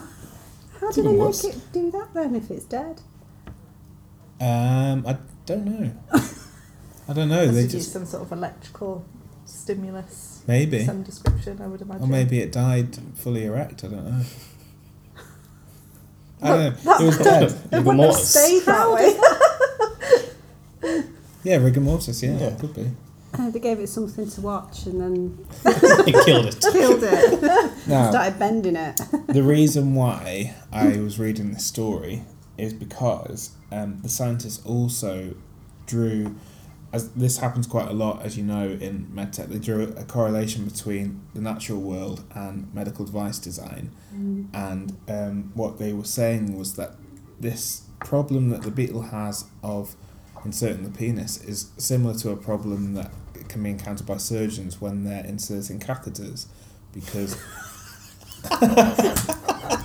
how 0.80 0.92
do 0.92 1.02
they 1.02 1.10
make 1.10 1.20
worse. 1.20 1.44
it 1.46 1.58
do 1.74 1.90
that 1.92 2.14
then 2.14 2.36
if 2.36 2.52
it's 2.52 2.66
dead? 2.66 3.02
Um, 4.40 5.04
I 5.08 5.18
don't 5.46 5.66
know. 5.66 5.92
I 7.08 7.14
don't 7.14 7.30
know. 7.30 7.46
Must 7.46 7.54
They 7.56 7.62
have 7.64 7.72
used 7.72 7.72
just 7.72 7.92
some 7.94 8.06
sort 8.06 8.24
of 8.24 8.32
electrical 8.32 9.04
stimulus, 9.46 10.44
maybe, 10.48 10.86
some 10.86 11.02
description, 11.04 11.60
I 11.62 11.68
would 11.68 11.82
imagine. 11.82 12.04
or 12.04 12.08
maybe 12.08 12.40
it 12.40 12.52
died 12.52 12.98
fully 13.16 13.46
erect. 13.46 13.84
I 13.84 13.88
don't 13.88 14.06
know. 14.06 14.22
I 16.42 16.48
don't 16.50 16.86
know. 16.86 16.98
It 17.00 17.06
was 17.06 17.18
dead. 17.18 17.44
It 17.44 17.56
Rigor 17.72 17.82
wouldn't 17.84 18.04
have 18.06 18.16
stayed 18.16 18.64
that 18.64 18.92
way. 20.84 21.02
Yeah, 21.46 21.58
rigor 21.58 21.80
mortis. 21.82 22.22
Yeah, 22.22 22.38
Yeah. 22.38 22.48
it 22.48 22.60
could 22.60 22.74
be. 22.74 22.92
Uh, 23.34 23.50
they 23.50 23.60
gave 23.60 23.80
it 23.80 23.88
something 23.88 24.30
to 24.30 24.42
watch 24.42 24.86
and 24.86 25.02
then 25.02 25.46
it 25.66 26.26
killed 26.26 26.46
it. 26.48 26.60
killed 26.72 27.04
it. 27.04 27.72
Now, 27.88 28.10
Started 28.10 28.40
bending 28.40 28.76
it. 28.76 29.00
the 29.28 29.44
reason 29.44 29.94
why 29.94 30.56
I 30.72 30.98
was 30.98 31.20
reading 31.20 31.52
this 31.52 31.66
story 31.66 32.24
is 32.58 32.74
because 32.74 33.52
um, 33.72 34.00
the 34.02 34.10
scientists 34.10 34.66
also 34.66 35.36
drew, 35.86 36.36
as 36.94 37.10
this 37.12 37.38
happens 37.40 37.68
quite 37.68 37.90
a 37.90 37.94
lot, 37.94 38.24
as 38.26 38.38
you 38.38 38.44
know, 38.44 38.70
in 38.70 39.08
medtech, 39.14 39.48
they 39.50 39.60
drew 39.60 39.94
a 39.98 40.04
correlation 40.06 40.64
between 40.66 41.22
the 41.36 41.42
natural 41.42 41.82
world 41.82 42.24
and 42.34 42.74
medical 42.74 43.04
device 43.06 43.38
design. 43.38 43.92
And 44.54 44.98
um, 45.10 45.52
what 45.56 45.78
they 45.78 45.92
were 45.92 46.06
saying 46.06 46.58
was 46.58 46.76
that 46.78 46.92
this 47.40 47.84
problem 48.00 48.50
that 48.52 48.62
the 48.62 48.72
beetle 48.72 49.02
has 49.02 49.44
of 49.62 49.96
inserting 50.46 50.84
the 50.84 50.98
penis 50.98 51.42
is 51.44 51.70
similar 51.78 52.14
to 52.16 52.30
a 52.32 52.38
problem 52.38 52.94
that 52.94 53.12
can 53.50 53.62
be 53.64 53.70
encountered 53.70 54.08
by 54.08 54.18
surgeons 54.18 54.80
when 54.82 55.04
they're 55.04 55.26
inserting 55.26 55.80
catheters 55.80 56.46
because 56.94 57.36
What, 58.50 58.62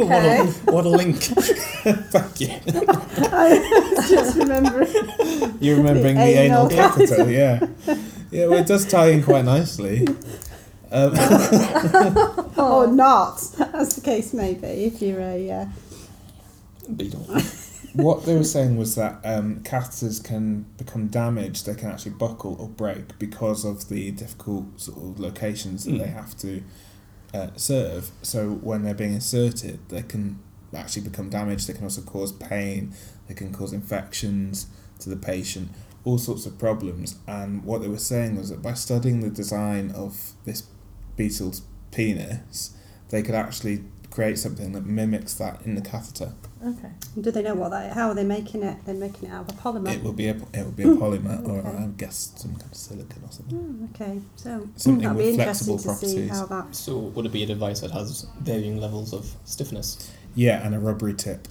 Okay. 0.00 0.40
a, 0.40 0.44
what 0.70 0.84
a 0.84 0.88
link. 0.88 1.16
Thank 1.22 2.40
you. 2.40 2.48
I 3.32 4.06
just 4.08 4.36
remember. 4.36 4.84
You're 5.60 5.76
remembering 5.76 6.16
the, 6.16 6.22
The 6.22 6.38
anal, 6.38 6.66
anal 6.66 6.68
catheter, 6.70 7.30
yeah. 7.30 7.66
Yeah, 8.30 8.46
well, 8.46 8.58
it 8.58 8.66
does 8.66 8.86
tie 8.86 9.08
in 9.08 9.22
quite 9.22 9.44
nicely. 9.44 10.06
Um, 10.90 11.14
Or 12.56 12.86
not, 12.86 13.42
as 13.74 13.96
the 13.96 14.00
case 14.02 14.32
may 14.34 14.54
be, 14.54 14.66
if 14.66 15.00
you're 15.02 15.20
a. 15.20 15.50
Uh, 15.50 15.66
Beetle. 16.94 17.26
What 17.94 18.24
they 18.24 18.34
were 18.34 18.44
saying 18.44 18.76
was 18.76 18.94
that 18.94 19.20
um, 19.24 19.60
catheters 19.60 20.22
can 20.22 20.62
become 20.78 21.08
damaged, 21.08 21.66
they 21.66 21.74
can 21.74 21.90
actually 21.90 22.12
buckle 22.12 22.56
or 22.58 22.68
break 22.68 23.18
because 23.18 23.64
of 23.64 23.88
the 23.88 24.10
difficult 24.12 24.80
sort 24.80 24.98
of 24.98 25.20
locations 25.20 25.84
that 25.84 25.92
Mm. 25.92 25.98
they 25.98 26.08
have 26.08 26.36
to 26.38 26.62
uh, 27.34 27.48
serve. 27.56 28.10
So 28.22 28.50
when 28.50 28.82
they're 28.82 28.94
being 28.94 29.14
inserted, 29.14 29.80
they 29.88 30.02
can 30.02 30.38
actually 30.74 31.02
become 31.02 31.28
damaged, 31.30 31.66
they 31.68 31.72
can 31.74 31.84
also 31.84 32.02
cause 32.02 32.32
pain, 32.32 32.92
they 33.28 33.34
can 33.34 33.52
cause 33.52 33.72
infections 33.72 34.66
to 35.00 35.08
the 35.10 35.16
patient, 35.16 35.70
all 36.04 36.18
sorts 36.18 36.46
of 36.46 36.58
problems. 36.58 37.16
And 37.26 37.64
what 37.64 37.80
they 37.82 37.88
were 37.88 37.98
saying 37.98 38.36
was 38.36 38.50
that 38.50 38.62
by 38.62 38.74
studying 38.74 39.20
the 39.20 39.30
design 39.30 39.90
of 39.92 40.32
this 40.44 40.64
beetle's 41.16 41.62
penis, 41.90 42.74
they 43.10 43.22
could 43.22 43.34
actually 43.34 43.84
create 44.10 44.38
something 44.38 44.72
that 44.72 44.84
mimics 44.86 45.34
that 45.34 45.60
in 45.64 45.74
the 45.74 45.80
catheter. 45.82 46.32
Okay. 46.64 46.90
do 47.20 47.30
they 47.32 47.42
know 47.42 47.54
what 47.54 47.70
that? 47.70 47.92
How 47.92 48.08
are 48.08 48.14
they 48.14 48.24
making 48.24 48.62
it? 48.62 48.76
They're 48.84 48.94
making 48.94 49.28
it 49.28 49.32
out 49.32 49.48
of 49.48 49.56
a 49.56 49.60
polymer. 49.60 49.92
It 49.92 50.02
will 50.02 50.12
be 50.12 50.28
a 50.28 50.36
it 50.36 50.64
will 50.64 50.70
be 50.70 50.84
a 50.84 50.86
hmm. 50.86 51.02
polymer 51.02 51.48
or 51.48 51.66
I 51.66 51.86
guess 51.96 52.32
some 52.36 52.52
kind 52.54 52.70
of 52.70 52.76
silicon 52.76 53.22
or 53.24 53.32
something. 53.32 53.88
Oh, 53.92 54.02
okay, 54.02 54.20
so 54.36 54.58
hmm, 54.58 54.70
Something 54.76 55.02
that'll 55.02 55.16
with 55.16 55.26
be 55.26 55.30
interesting 55.30 55.78
flexible 55.78 55.96
to 55.96 56.06
see 56.06 56.28
properties. 56.28 56.30
how 56.30 56.46
that. 56.46 56.74
So 56.76 56.98
would 56.98 57.26
it 57.26 57.32
be 57.32 57.42
a 57.42 57.46
device 57.46 57.80
that 57.80 57.90
has 57.90 58.26
varying 58.40 58.80
levels 58.80 59.12
of 59.12 59.34
stiffness? 59.44 60.12
Yeah, 60.34 60.64
and 60.64 60.74
a 60.74 60.78
rubbery 60.78 61.14
tip. 61.14 61.48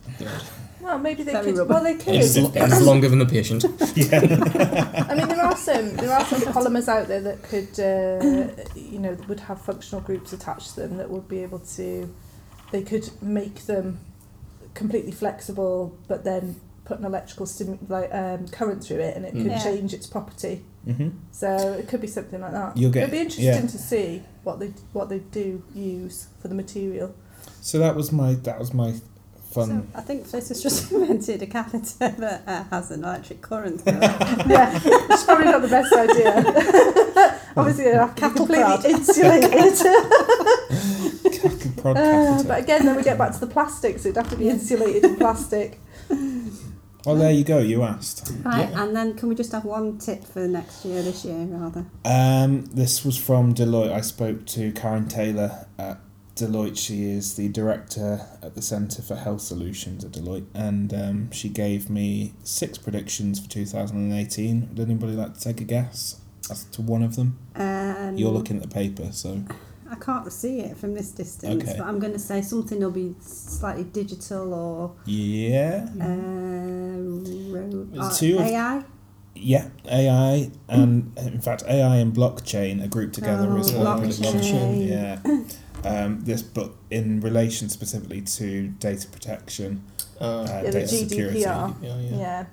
Well, 0.79 0.97
maybe 0.97 1.23
they 1.23 1.33
Very 1.33 1.45
could. 1.45 1.57
rubber. 1.59 1.73
Well, 1.73 1.83
they 1.83 1.95
could. 1.95 2.15
It's, 2.15 2.35
it's 2.37 2.81
longer 2.81 3.07
than 3.09 3.19
the 3.19 3.25
patient. 3.25 3.65
I 5.11 5.15
mean, 5.15 5.27
there 5.27 5.43
are 5.43 5.55
some 5.57 5.95
there 5.97 6.11
are 6.11 6.25
some 6.25 6.41
polymers 6.53 6.87
out 6.87 7.07
there 7.07 7.21
that 7.21 7.43
could, 7.43 7.79
uh, 7.79 8.63
you 8.75 8.99
know, 8.99 9.15
would 9.27 9.41
have 9.41 9.61
functional 9.61 10.01
groups 10.01 10.33
attached 10.33 10.75
to 10.75 10.81
them 10.81 10.97
that 10.97 11.09
would 11.09 11.27
be 11.27 11.43
able 11.43 11.59
to, 11.59 12.11
they 12.71 12.81
could 12.81 13.09
make 13.21 13.67
them 13.67 13.99
completely 14.73 15.11
flexible, 15.11 15.97
but 16.07 16.23
then 16.23 16.55
put 16.85 16.99
an 16.99 17.05
electrical 17.05 17.45
stimu- 17.45 17.77
like 17.89 18.13
um, 18.13 18.47
current 18.49 18.83
through 18.83 18.97
it, 18.99 19.15
and 19.15 19.25
it 19.25 19.31
could 19.33 19.45
Mm. 19.45 19.51
Yeah. 19.51 19.63
change 19.63 19.93
its 19.93 20.07
property. 20.07 20.63
Mm-hmm. 20.87 21.09
So 21.31 21.73
it 21.73 21.87
could 21.87 22.01
be 22.01 22.07
something 22.07 22.41
like 22.41 22.51
that. 22.53 22.75
You'll 22.75 22.91
get- 22.91 23.03
It'd 23.03 23.11
be 23.11 23.19
interesting 23.19 23.45
yeah. 23.45 23.61
to 23.61 23.77
see 23.77 24.23
what 24.43 24.59
they 24.59 24.73
what 24.93 25.09
they 25.09 25.19
do 25.19 25.63
use 25.75 26.27
for 26.41 26.47
the 26.47 26.55
material. 26.55 27.13
So 27.61 27.77
that 27.79 27.95
was 27.95 28.11
my 28.11 28.33
that 28.43 28.57
was 28.59 28.73
my 28.73 28.93
fun. 29.51 29.67
So 29.69 29.83
I 29.99 30.01
think 30.01 30.25
Fliss 30.27 30.49
has 30.49 30.61
just 30.63 30.91
invented 30.93 31.41
a 31.43 31.45
catheter 31.47 32.09
that 32.19 32.43
uh, 32.47 32.63
has 32.71 32.89
an 32.91 33.03
electric 33.03 33.41
current. 33.41 33.81
through 33.83 33.93
it. 33.97 34.47
yeah, 34.49 34.79
it's 34.83 35.23
probably 35.23 35.45
not 35.45 35.61
the 35.61 35.67
best 35.67 35.93
idea. 35.93 36.33
Obviously, 37.55 37.85
it'd 37.85 37.97
have 37.99 38.15
to 38.15 38.15
be 38.15 38.21
Cattle 38.21 38.37
completely 38.47 38.63
prod. 38.63 38.85
insulated. 38.85 39.77
Cac- 41.23 41.77
prod 41.77 41.97
Uh, 41.97 42.43
but 42.47 42.59
again, 42.63 42.85
then 42.85 42.95
we 42.95 43.03
get 43.03 43.17
back 43.17 43.33
to 43.33 43.39
the 43.39 43.47
plastics. 43.47 44.05
It'd 44.05 44.17
have 44.17 44.29
to 44.29 44.35
be 44.37 44.49
insulated 44.49 45.03
in 45.05 45.15
plastic. 45.17 45.79
well, 47.05 47.15
there 47.15 47.31
you 47.31 47.43
go. 47.43 47.59
You 47.59 47.83
asked. 47.83 48.31
right, 48.43 48.69
Yeah. 48.69 48.83
and 48.83 48.95
then 48.95 49.15
can 49.15 49.29
we 49.29 49.35
just 49.35 49.51
have 49.51 49.65
one 49.65 49.97
tip 49.97 50.23
for 50.23 50.47
next 50.47 50.85
year, 50.85 51.01
this 51.01 51.25
year 51.25 51.37
rather? 51.49 51.85
Um, 52.05 52.65
this 52.65 53.03
was 53.05 53.17
from 53.17 53.53
Deloitte. 53.53 53.91
I 53.91 54.01
spoke 54.01 54.45
to 54.47 54.71
Karen 54.73 55.07
Taylor 55.07 55.65
at 55.79 55.99
Deloitte. 56.35 56.77
She 56.77 57.09
is 57.09 57.35
the 57.35 57.49
director 57.49 58.21
at 58.41 58.55
the 58.55 58.61
Centre 58.61 59.01
for 59.01 59.15
Health 59.15 59.41
Solutions 59.41 60.03
at 60.05 60.11
Deloitte, 60.11 60.45
and 60.53 60.93
um, 60.93 61.31
she 61.31 61.49
gave 61.49 61.89
me 61.89 62.33
six 62.43 62.77
predictions 62.77 63.39
for 63.39 63.49
2018. 63.49 64.69
Would 64.69 64.79
anybody 64.79 65.13
like 65.13 65.33
to 65.35 65.39
take 65.39 65.59
a 65.61 65.65
guess 65.65 66.19
as 66.49 66.63
to 66.65 66.81
one 66.81 67.03
of 67.03 67.15
them? 67.15 67.37
Um, 67.55 68.15
You're 68.17 68.31
looking 68.31 68.57
at 68.57 68.63
the 68.63 68.69
paper, 68.69 69.11
so 69.11 69.43
I 69.91 69.95
can't 69.95 70.31
see 70.31 70.59
it 70.61 70.77
from 70.77 70.93
this 70.93 71.11
distance, 71.11 71.63
Okay. 71.63 71.75
but 71.77 71.85
I'm 71.85 71.99
going 71.99 72.13
to 72.13 72.19
say 72.19 72.41
something 72.41 72.79
will 72.79 72.91
be 72.91 73.13
slightly 73.19 73.83
digital 73.83 74.53
or 74.53 74.95
yeah, 75.05 75.85
uh, 75.99 76.05
ro- 77.53 77.87
uh, 77.99 78.13
two 78.15 78.39
AI. 78.39 78.83
yeah. 79.35 79.67
AI 79.85 80.49
and 80.69 81.11
in 81.17 81.41
fact 81.41 81.63
AI 81.67 81.97
and 81.97 82.13
blockchain 82.13 82.83
are 82.83 82.87
grouped 82.87 83.15
together 83.15 83.47
Oh, 83.51 83.57
as 83.57 83.73
well. 83.73 83.97
prediction. 83.99 84.23
blockchain. 84.25 84.87
Yeah. 84.89 85.19
Um, 85.83 86.21
this, 86.21 86.41
but 86.43 86.71
in 86.89 87.19
relation 87.21 87.67
specifically 87.69 88.21
to 88.21 88.67
data 88.79 89.07
protection, 89.07 89.83
Uh, 90.21 90.23
uh, 90.23 90.45
Yeah, 90.47 90.61
the 90.61 90.71
data 90.71 90.87
security. 90.87 91.39
GDPR. 91.41 91.75
yeah, 91.81 91.99
yeah. 91.99 92.17
Yeah. 92.17 92.45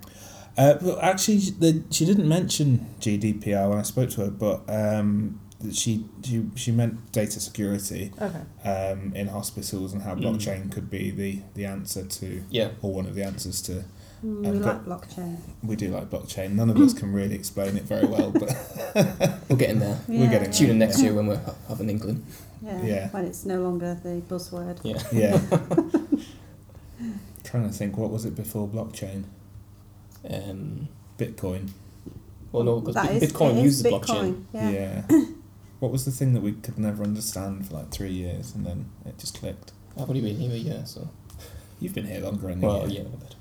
Uh, 0.57 0.77
well, 0.81 0.99
actually, 1.01 1.39
she- 1.39 1.51
the, 1.51 1.83
she 1.91 2.05
didn't 2.05 2.27
mention 2.27 2.87
GDPR 2.99 3.69
when 3.69 3.77
I 3.77 3.83
spoke 3.83 4.09
to 4.11 4.21
her, 4.25 4.31
but 4.31 4.63
um, 4.67 5.39
that 5.48 5.48
she, 5.73 6.05
she 6.23 6.45
she 6.55 6.71
meant 6.71 7.11
data 7.11 7.39
security 7.39 8.11
Okay. 8.21 8.41
um, 8.69 9.13
in 9.15 9.27
hospitals 9.27 9.93
and 9.93 10.01
how 10.03 10.15
Mm. 10.15 10.21
blockchain 10.23 10.71
could 10.71 10.89
be 10.89 11.11
the, 11.11 11.41
the 11.53 11.65
answer 11.65 12.05
to, 12.05 12.43
Yeah. 12.49 12.69
or 12.81 12.93
one 12.93 13.05
of 13.05 13.15
the 13.15 13.23
answers 13.23 13.61
to 13.63 13.83
Mm, 14.25 14.45
Uh, 14.45 14.51
we 14.51 14.59
but- 14.59 14.65
like 14.65 14.85
blockchain. 15.01 15.37
We 15.63 15.75
do 15.77 15.91
like 15.91 16.09
blockchain. 16.09 16.51
None 16.51 16.69
of 16.69 16.75
us 16.77 16.93
can 16.93 17.13
really 17.13 17.35
explain 17.35 17.77
it 17.77 17.83
very 17.83 18.05
well, 18.05 18.31
but 18.31 18.49
We're 19.49 19.55
getting 19.55 19.79
there. 19.79 19.97
We're 20.09 20.25
Yeah, 20.25 20.29
getting 20.31 20.51
Tune 20.51 20.71
in 20.71 20.79
next 20.79 21.01
year 21.01 21.13
when 21.13 21.27
we 21.27 21.35
have 21.69 21.79
an 21.79 21.89
inkling. 21.89 22.25
Yeah. 22.61 22.83
Yeah. 22.83 23.09
When 23.11 23.23
it's 23.23 23.45
no 23.45 23.61
longer 23.61 23.97
the 24.03 24.21
buzzword. 24.27 24.79
Yeah. 24.83 25.01
yeah. 25.13 25.39
Trying 27.45 27.69
to 27.69 27.73
think, 27.73 27.97
what 27.97 28.11
was 28.11 28.25
it 28.25 28.35
before 28.35 28.67
blockchain? 28.67 29.23
Um, 30.29 30.89
Bitcoin. 31.17 31.69
well, 32.51 32.63
no, 32.63 32.81
because 32.81 32.95
Bitcoin 32.97 33.51
it 33.51 33.57
is 33.57 33.63
uses 33.63 33.83
blockchain. 33.83 34.43
Bitcoin, 34.53 34.73
Yeah. 34.73 35.03
What 35.79 35.91
was 35.91 36.05
the 36.05 36.11
thing 36.11 36.33
that 36.33 36.41
we 36.41 36.51
could 36.53 36.77
never 36.77 37.03
understand 37.03 37.67
for 37.67 37.75
like 37.75 37.89
three 37.91 38.11
years, 38.11 38.53
and 38.55 38.65
then 38.65 38.85
it 39.05 39.17
just 39.17 39.39
clicked? 39.39 39.71
I've 39.97 40.09
only 40.09 40.21
been 40.21 40.37
here 40.37 40.51
a 40.51 40.55
year, 40.55 40.83
so. 40.85 41.09
You've 41.81 41.93
been 41.93 42.07
here 42.07 42.19
longer 42.21 42.47
than 42.47 42.59
Well, 42.61 42.83
a 42.83 42.87
yeah, 42.87 43.01
year. 43.01 43.05
but 43.19 43.35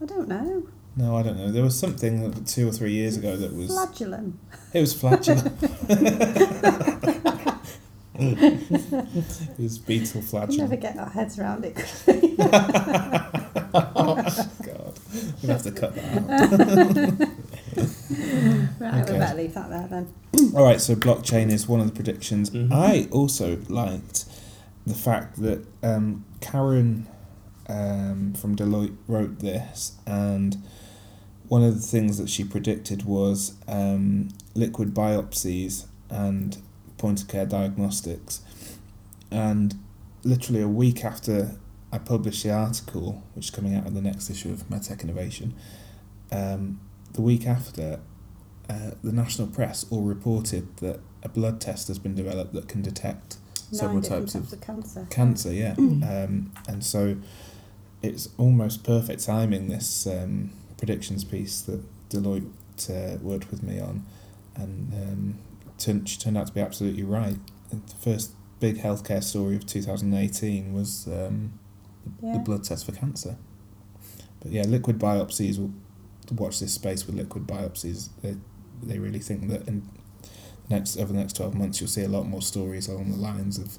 I 0.00 0.04
don't 0.06 0.28
know. 0.28 0.68
No, 0.96 1.16
I 1.16 1.22
don't 1.22 1.36
know. 1.36 1.50
There 1.50 1.62
was 1.64 1.76
something 1.78 2.30
that 2.30 2.46
two 2.46 2.68
or 2.68 2.72
three 2.72 2.92
years 2.92 3.16
ago 3.16 3.36
that 3.36 3.52
was. 3.52 3.66
Flagellum. 3.68 4.38
It 4.72 4.80
was 4.80 4.94
flatulent. 4.94 5.52
it 8.18 9.58
was 9.58 9.78
beetle 9.78 10.20
We'll 10.20 10.28
flatulent. 10.30 10.70
never 10.70 10.76
get 10.76 10.96
our 10.98 11.10
heads 11.10 11.38
around 11.38 11.64
it. 11.64 11.76
oh, 13.74 14.14
God, 14.64 14.98
we'll 15.42 15.52
have 15.52 15.62
to 15.64 15.72
cut 15.72 15.94
that 15.94 17.20
out. 17.20 17.28
Right, 18.92 19.02
Okay. 19.02 19.12
we 19.12 19.18
better 19.18 19.36
leave 19.36 19.54
that 19.54 19.68
there 19.70 19.86
then. 19.88 20.52
All 20.54 20.64
right, 20.64 20.80
so 20.80 20.94
blockchain 20.94 21.50
is 21.50 21.66
one 21.68 21.80
of 21.80 21.86
the 21.86 21.92
predictions. 21.92 22.50
Mhm. 22.50 22.72
I 22.72 23.08
also 23.10 23.58
liked 23.68 24.24
the 24.86 24.94
fact 24.94 25.40
that 25.42 25.64
um, 25.82 26.24
Karen 26.40 27.06
um, 27.68 28.32
from 28.34 28.54
Deloitte 28.54 28.94
wrote 29.08 29.40
this, 29.40 29.92
and 30.06 30.56
one 31.48 31.62
of 31.64 31.74
the 31.74 31.80
things 31.80 32.16
that 32.18 32.28
she 32.28 32.44
predicted 32.44 33.04
was 33.04 33.54
um, 33.66 34.28
liquid 34.54 34.94
biopsies 34.94 35.86
and 36.08 36.58
point 36.98 37.22
of 37.22 37.28
care 37.28 37.46
diagnostics. 37.46 38.40
And 39.30 39.74
literally 40.22 40.62
a 40.62 40.68
week 40.68 41.04
after 41.04 41.56
I 41.92 41.98
published 41.98 42.42
the 42.44 42.50
article, 42.52 43.22
which 43.34 43.46
is 43.46 43.50
coming 43.50 43.74
out 43.74 43.86
in 43.86 43.94
the 43.94 44.00
next 44.02 44.30
issue 44.30 44.50
of 44.52 44.68
MedTech 44.68 45.02
Innovation, 45.02 45.54
um, 46.30 46.80
the 47.12 47.22
week 47.22 47.46
after, 47.46 47.98
uh, 48.68 48.92
the 49.02 49.12
national 49.12 49.48
press 49.48 49.84
all 49.90 50.02
reported 50.02 50.76
that 50.78 51.00
a 51.22 51.28
blood 51.28 51.60
test 51.60 51.88
has 51.88 51.98
been 51.98 52.14
developed 52.14 52.52
that 52.54 52.68
can 52.68 52.82
detect 52.82 53.36
several 53.54 53.94
Nine 53.94 54.02
different 54.02 54.32
types 54.32 54.34
of 54.34 54.42
types 54.42 54.52
of 54.52 54.60
cancer. 54.60 55.06
cancer. 55.10 55.52
Yeah, 55.52 55.74
um, 55.78 56.52
and 56.68 56.84
so 56.84 57.16
it's 58.02 58.28
almost 58.38 58.84
perfect 58.84 59.24
timing. 59.24 59.68
This 59.68 60.06
um, 60.06 60.50
predictions 60.78 61.24
piece 61.24 61.60
that 61.62 61.82
Deloitte 62.10 62.50
uh, 62.90 63.18
worked 63.18 63.50
with 63.50 63.62
me 63.62 63.80
on, 63.80 64.04
and 64.54 64.92
um, 64.94 65.38
turned, 65.78 66.08
she 66.08 66.18
turned 66.18 66.38
out 66.38 66.46
to 66.48 66.52
be 66.52 66.60
absolutely 66.60 67.02
right. 67.02 67.38
And 67.70 67.86
the 67.86 67.96
first 67.96 68.32
big 68.60 68.78
healthcare 68.78 69.22
story 69.22 69.56
of 69.56 69.66
2018 69.66 70.72
was 70.72 71.06
um, 71.08 71.58
the, 72.22 72.32
the 72.32 72.38
blood 72.38 72.64
test 72.64 72.86
for 72.86 72.92
cancer. 72.92 73.36
But 74.40 74.52
yeah, 74.52 74.62
liquid 74.62 74.98
biopsies 74.98 75.58
will 75.58 75.72
watch 76.32 76.60
this 76.60 76.74
space 76.74 77.06
with 77.06 77.16
liquid 77.16 77.46
biopsies. 77.46 78.10
They 78.22 78.36
they 78.82 78.98
really 78.98 79.18
think 79.20 79.48
that 79.48 79.66
in 79.68 79.82
next 80.68 80.96
over 80.98 81.12
the 81.12 81.18
next 81.18 81.36
twelve 81.36 81.54
months 81.54 81.80
you'll 81.80 81.88
see 81.88 82.02
a 82.02 82.08
lot 82.08 82.26
more 82.26 82.42
stories 82.42 82.88
along 82.88 83.10
the 83.10 83.16
lines 83.16 83.58
of 83.58 83.78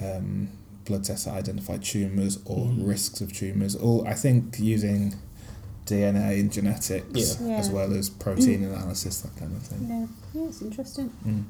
um, 0.00 0.48
blood 0.84 1.04
tests 1.04 1.24
that 1.24 1.34
identify 1.34 1.76
tumours 1.78 2.38
or 2.44 2.66
Mhm. 2.66 2.86
risks 2.86 3.20
of 3.20 3.32
tumours. 3.32 3.74
All 3.74 4.06
I 4.06 4.14
think 4.14 4.58
using 4.60 5.14
DNA 5.86 6.40
and 6.40 6.52
genetics 6.52 7.38
Yeah. 7.40 7.56
as 7.58 7.70
well 7.70 7.92
as 7.92 8.08
protein 8.10 8.64
analysis, 8.64 9.20
that 9.22 9.34
kind 9.36 9.56
of 9.56 9.62
thing. 9.62 9.86
Yeah, 9.88 10.06
yeah, 10.40 10.48
it's 10.48 10.60
interesting. 10.62 11.10
Mm. 11.26 11.44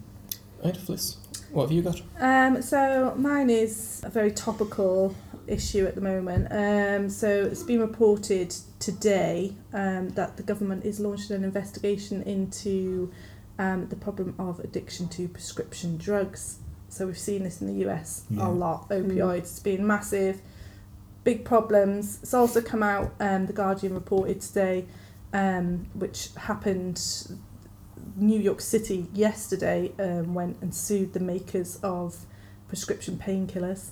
Right, 0.64 0.76
Fliss, 0.76 1.16
what 1.52 1.64
have 1.64 1.72
you 1.72 1.82
got? 1.82 2.00
Um, 2.20 2.62
so 2.62 3.14
mine 3.16 3.50
is 3.50 4.00
a 4.04 4.10
very 4.10 4.30
topical 4.30 5.14
issue 5.48 5.86
at 5.86 5.94
the 5.94 6.00
moment. 6.00 6.48
Um, 6.50 7.08
so 7.10 7.28
it's 7.44 7.62
been 7.62 7.80
reported 7.80 8.54
today 8.78 9.54
um, 9.72 10.10
that 10.10 10.36
the 10.36 10.42
government 10.42 10.84
is 10.84 11.00
launching 11.00 11.36
an 11.36 11.44
investigation 11.44 12.22
into 12.22 13.12
um, 13.58 13.88
the 13.88 13.96
problem 13.96 14.34
of 14.38 14.60
addiction 14.60 15.08
to 15.10 15.28
prescription 15.28 15.96
drugs. 15.96 16.58
So 16.88 17.06
we've 17.06 17.18
seen 17.18 17.42
this 17.44 17.60
in 17.60 17.66
the 17.66 17.88
US 17.88 18.24
Yeah. 18.30 18.46
a 18.46 18.50
lot. 18.50 18.88
Opioids, 18.90 19.38
it's 19.38 19.58
been 19.60 19.86
massive, 19.86 20.40
big 21.24 21.44
problems. 21.44 22.18
It's 22.22 22.34
also 22.34 22.60
come 22.60 22.82
out. 22.82 23.12
Um, 23.20 23.46
the 23.46 23.52
Guardian 23.52 23.94
reported 23.94 24.40
today, 24.40 24.86
um, 25.32 25.86
which 25.94 26.30
happened 26.36 27.00
New 28.16 28.38
York 28.40 28.60
City 28.60 29.08
yesterday 29.12 29.92
um, 29.98 30.32
went 30.34 30.56
and 30.62 30.74
sued 30.74 31.12
the 31.12 31.20
makers 31.20 31.78
of 31.82 32.24
prescription 32.68 33.16
painkillers, 33.18 33.90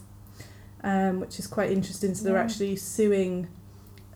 um, 0.85 1.19
which 1.19 1.39
is 1.41 1.49
quite 1.49 1.73
interesting. 1.73 2.15
So 2.15 2.23
they're 2.25 2.35
Yeah. 2.35 2.43
actually 2.45 2.77
suing 2.77 3.49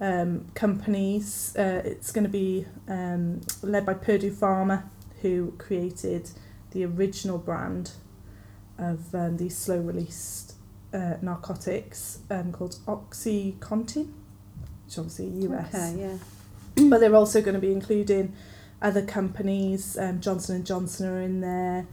um, 0.00 0.46
companies. 0.54 1.56
Uh, 1.58 1.82
it's 1.84 2.12
going 2.12 2.22
to 2.24 2.30
be 2.30 2.66
um, 2.86 3.40
led 3.62 3.84
by 3.84 3.94
Purdue 3.94 4.30
Pharma, 4.30 4.84
who 5.22 5.54
created 5.58 6.30
the 6.70 6.84
original 6.84 7.38
brand 7.38 7.92
of 8.78 9.12
um, 9.12 9.38
these 9.38 9.56
slow 9.56 9.78
release 9.80 10.52
uh, 10.94 11.14
narcotics 11.20 12.20
um, 12.30 12.52
called 12.52 12.76
OxyContin, 12.86 14.12
which 14.86 14.98
obviously 14.98 15.26
US 15.48 15.74
Okay, 15.74 15.96
yeah. 16.00 16.18
but 16.88 17.00
they're 17.00 17.16
also 17.16 17.40
going 17.42 17.54
to 17.54 17.60
be 17.60 17.72
including 17.72 18.34
other 18.80 19.02
companies. 19.04 19.98
Um, 19.98 20.20
Johnson 20.20 20.54
and 20.56 20.64
Johnson 20.66 21.08
are 21.08 21.20
in 21.20 21.40
there 21.40 21.86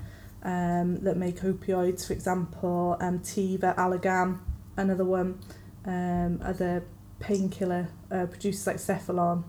um, 0.44 0.98
that 0.98 1.18
make 1.18 1.38
opioids, 1.42 2.06
for 2.06 2.14
example. 2.14 2.98
Um, 3.02 3.20
Teva, 3.20 3.76
Allergan, 3.76 4.38
another 4.78 5.06
one. 5.06 5.40
Um, 5.86 6.42
other 6.44 6.84
painkiller 7.20 7.90
uh, 8.12 8.26
producers 8.26 8.66
like 8.68 8.78
Cephalon 8.78 9.44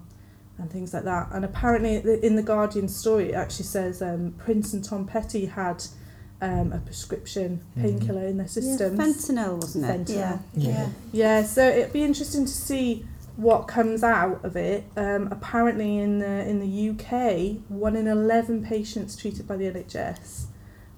and 0.59 0.71
things 0.71 0.93
like 0.95 1.05
that. 1.05 1.29
And 1.33 1.45
apparently, 1.45 1.97
in 2.23 2.37
the 2.37 2.43
Guardian 2.43 2.89
story, 2.89 3.31
it 3.31 3.35
actually 3.35 3.65
says 3.67 4.03
um, 4.03 4.35
Prince 4.39 4.73
and 4.73 4.85
Tom 4.85 5.07
Petty 5.07 5.47
had 5.47 5.85
um, 6.43 6.73
a 6.73 6.79
prescription 6.79 7.61
Mhm. 7.77 7.83
painkiller 7.83 8.27
in 8.27 8.37
their 8.37 8.49
system. 8.49 8.97
Yeah, 8.97 9.03
fentanyl, 9.07 9.57
wasn't 9.63 9.85
it? 9.87 9.89
Fentanyl. 10.07 10.17
Yeah. 10.17 10.39
Yeah. 10.55 10.71
yeah. 10.71 10.89
Yeah, 11.13 11.43
so 11.45 11.67
it'd 11.67 11.93
be 11.95 12.03
interesting 12.05 12.45
to 12.45 12.53
see 12.53 13.07
what 13.37 13.69
comes 13.69 14.03
out 14.03 14.45
of 14.45 14.57
it. 14.57 14.85
Um, 14.97 15.29
apparently, 15.31 15.99
in 15.99 16.19
the 16.19 16.47
in 16.49 16.59
the 16.61 16.91
UK, 16.91 17.61
one 17.69 17.97
in 17.97 18.07
eleven 18.07 18.63
patients 18.63 19.17
treated 19.17 19.47
by 19.49 19.57
the 19.57 19.65
NHS 19.65 20.47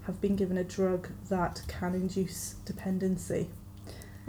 have 0.06 0.20
been 0.20 0.34
given 0.36 0.56
a 0.56 0.64
drug 0.64 1.08
that 1.28 1.62
can 1.68 1.94
induce 1.94 2.54
dependency. 2.64 3.48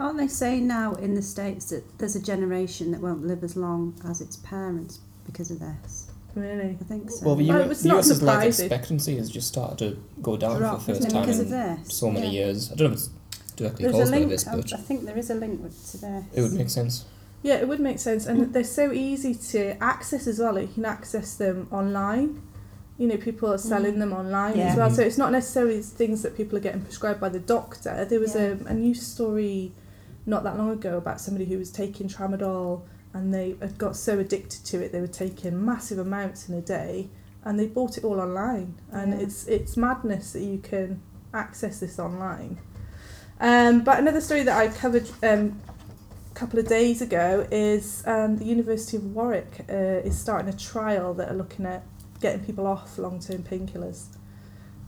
Aren't 0.00 0.16
they 0.16 0.28
saying 0.28 0.66
now 0.66 0.94
in 0.94 1.14
the 1.14 1.22
States 1.22 1.66
that 1.66 1.98
there's 1.98 2.16
a 2.16 2.22
generation 2.22 2.90
that 2.92 3.00
won't 3.00 3.26
live 3.26 3.44
as 3.44 3.54
long 3.56 3.94
as 4.08 4.20
its 4.20 4.36
parents 4.36 5.00
because 5.26 5.50
of 5.50 5.60
this? 5.60 6.10
Really? 6.34 6.78
I 6.80 6.84
think 6.84 7.10
so. 7.10 7.26
Well, 7.26 7.36
the 7.36 7.48
Well, 7.48 7.64
U- 7.66 7.70
it's 7.70 7.84
not 7.84 7.96
US's 7.98 8.22
life 8.22 8.46
expectancy 8.46 9.16
has 9.16 9.28
just 9.28 9.48
started 9.48 9.78
to 9.78 10.02
go 10.22 10.36
down 10.36 10.58
Drop, 10.58 10.80
for 10.80 10.92
the 10.94 11.00
first 11.00 11.10
time 11.10 11.28
in 11.28 11.84
so 11.84 12.10
many 12.10 12.26
Yeah. 12.28 12.32
years. 12.46 12.72
I 12.72 12.76
don't 12.76 12.88
know 12.88 12.94
if 12.94 13.00
it's 13.00 13.10
directly 13.56 13.82
There's 13.84 13.94
a 13.94 13.98
caused 13.98 14.12
by 14.12 14.18
link. 14.18 14.30
this, 14.30 14.46
I, 14.46 14.56
but 14.56 14.72
I 14.72 14.76
think 14.78 15.04
there 15.04 15.18
is 15.18 15.28
a 15.30 15.34
link 15.34 15.62
with, 15.62 15.90
to 15.90 15.96
this. 15.98 16.24
it 16.32 16.40
would 16.42 16.52
make 16.54 16.70
sense. 16.70 17.04
Yeah, 17.42 17.54
it 17.56 17.68
would 17.68 17.80
make 17.80 17.98
sense, 17.98 18.26
and 18.26 18.52
they're 18.54 18.64
so 18.64 18.92
easy 18.92 19.34
to 19.34 19.82
access 19.82 20.26
as 20.26 20.38
well. 20.38 20.58
You 20.58 20.68
can 20.68 20.84
access 20.84 21.34
them 21.34 21.66
online. 21.70 22.40
You 22.96 23.08
know, 23.08 23.16
people 23.16 23.52
are 23.52 23.58
selling 23.58 23.94
Mm. 23.96 23.98
them 24.00 24.12
online 24.12 24.56
Yeah. 24.56 24.68
as 24.70 24.76
well. 24.76 24.90
So 24.90 25.02
it's 25.02 25.18
not 25.18 25.32
necessarily 25.32 25.80
things 25.82 26.22
that 26.22 26.36
people 26.36 26.56
are 26.58 26.60
getting 26.60 26.82
prescribed 26.82 27.18
by 27.20 27.28
the 27.30 27.38
doctor. 27.38 28.06
There 28.08 28.20
was 28.20 28.34
Yeah. 28.34 28.54
a, 28.66 28.66
a 28.66 28.74
news 28.74 29.02
story 29.06 29.72
not 30.26 30.44
that 30.44 30.56
long 30.58 30.70
ago 30.70 30.96
about 30.96 31.20
somebody 31.20 31.44
who 31.46 31.58
was 31.58 31.70
taking 31.70 32.08
tramadol 32.08 32.82
and 33.12 33.34
they 33.34 33.56
had 33.60 33.76
got 33.78 33.96
so 33.96 34.18
addicted 34.18 34.64
to 34.64 34.82
it 34.82 34.92
they 34.92 35.00
were 35.00 35.06
taking 35.06 35.64
massive 35.64 35.98
amounts 35.98 36.48
in 36.48 36.54
a 36.54 36.60
day 36.60 37.08
and 37.44 37.58
they 37.58 37.66
bought 37.66 37.96
it 37.98 38.04
all 38.04 38.20
online. 38.20 38.74
And 38.92 39.12
Yeah. 39.12 39.20
it's 39.20 39.46
it's 39.46 39.76
madness 39.76 40.32
that 40.32 40.42
you 40.42 40.58
can 40.58 41.00
access 41.32 41.80
this 41.80 41.98
online. 41.98 42.58
Um, 43.40 43.82
but 43.82 43.98
another 43.98 44.20
story 44.20 44.42
that 44.42 44.56
I 44.56 44.68
covered 44.68 45.08
um, 45.22 45.58
a 46.30 46.34
couple 46.34 46.58
of 46.58 46.68
days 46.68 47.00
ago 47.00 47.46
is 47.50 48.02
um, 48.06 48.36
the 48.36 48.44
University 48.44 48.98
of 48.98 49.14
Warwick 49.14 49.64
uh, 49.70 49.72
is 50.04 50.18
starting 50.18 50.48
a 50.52 50.56
trial 50.56 51.14
that 51.14 51.30
are 51.30 51.34
looking 51.34 51.64
at 51.64 51.82
getting 52.20 52.44
people 52.44 52.66
off 52.66 52.98
long-term 52.98 53.42
painkillers. 53.44 54.04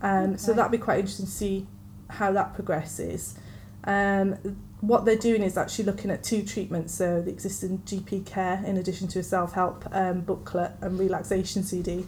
Um, 0.02 0.36
so 0.36 0.52
that'd 0.52 0.70
be 0.70 0.76
quite 0.78 0.98
interesting 0.98 1.24
to 1.26 1.32
see 1.32 1.66
how 2.10 2.32
that 2.32 2.52
progresses. 2.52 3.38
Um, 3.84 4.36
what 4.82 5.04
they're 5.04 5.16
doing 5.16 5.42
is 5.44 5.56
actually 5.56 5.84
looking 5.84 6.10
at 6.10 6.22
two 6.24 6.42
treatments, 6.42 6.92
so 6.92 7.22
the 7.22 7.30
existing 7.30 7.78
GP 7.86 8.26
care 8.26 8.60
in 8.66 8.76
addition 8.76 9.06
to 9.08 9.20
a 9.20 9.22
self-help 9.22 9.84
um, 9.92 10.20
booklet 10.22 10.72
and 10.80 10.98
relaxation 10.98 11.62
CD, 11.62 12.04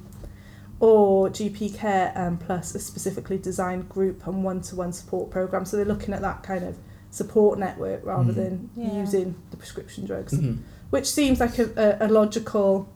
or 0.81 1.29
GP 1.31 1.77
care 1.77 2.13
um, 2.17 2.37
plus 2.37 2.75
a 2.75 2.81
specifically 2.81 3.39
designed 3.39 3.89
group 3.89 4.27
and 4.27 4.43
one-to-one 4.43 4.93
support 4.93 5.31
program. 5.31 5.65
So 5.65 5.77
they're 5.77 5.87
looking 5.87 6.13
at 6.13 6.21
that 6.23 6.43
kind 6.43 6.65
of 6.65 6.77
support 7.13 7.61
network 7.61 8.05
rather 8.05 8.33
Mhm. 8.33 8.37
than 8.37 8.71
Yeah. 8.77 8.93
using 9.01 9.37
the 9.53 9.57
prescription 9.57 10.05
drugs, 10.05 10.33
Mhm. 10.33 10.59
which 10.91 11.09
seems 11.09 11.39
like 11.39 11.57
a, 11.61 11.99
a, 12.01 12.07
a 12.07 12.09
logical, 12.09 12.89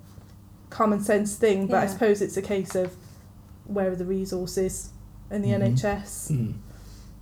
common 0.71 1.01
sense 1.01 1.37
thing. 1.37 1.69
But 1.69 1.77
I 1.85 1.87
suppose 1.87 2.21
it's 2.21 2.37
a 2.37 2.43
case 2.43 2.75
of 2.75 2.97
where 3.65 3.93
are 3.93 3.97
the 3.97 4.05
resources 4.05 4.91
in 5.31 5.43
the 5.43 5.51
Mhm. 5.51 5.63
NHS, 5.63 6.31
Mm. 6.33 6.55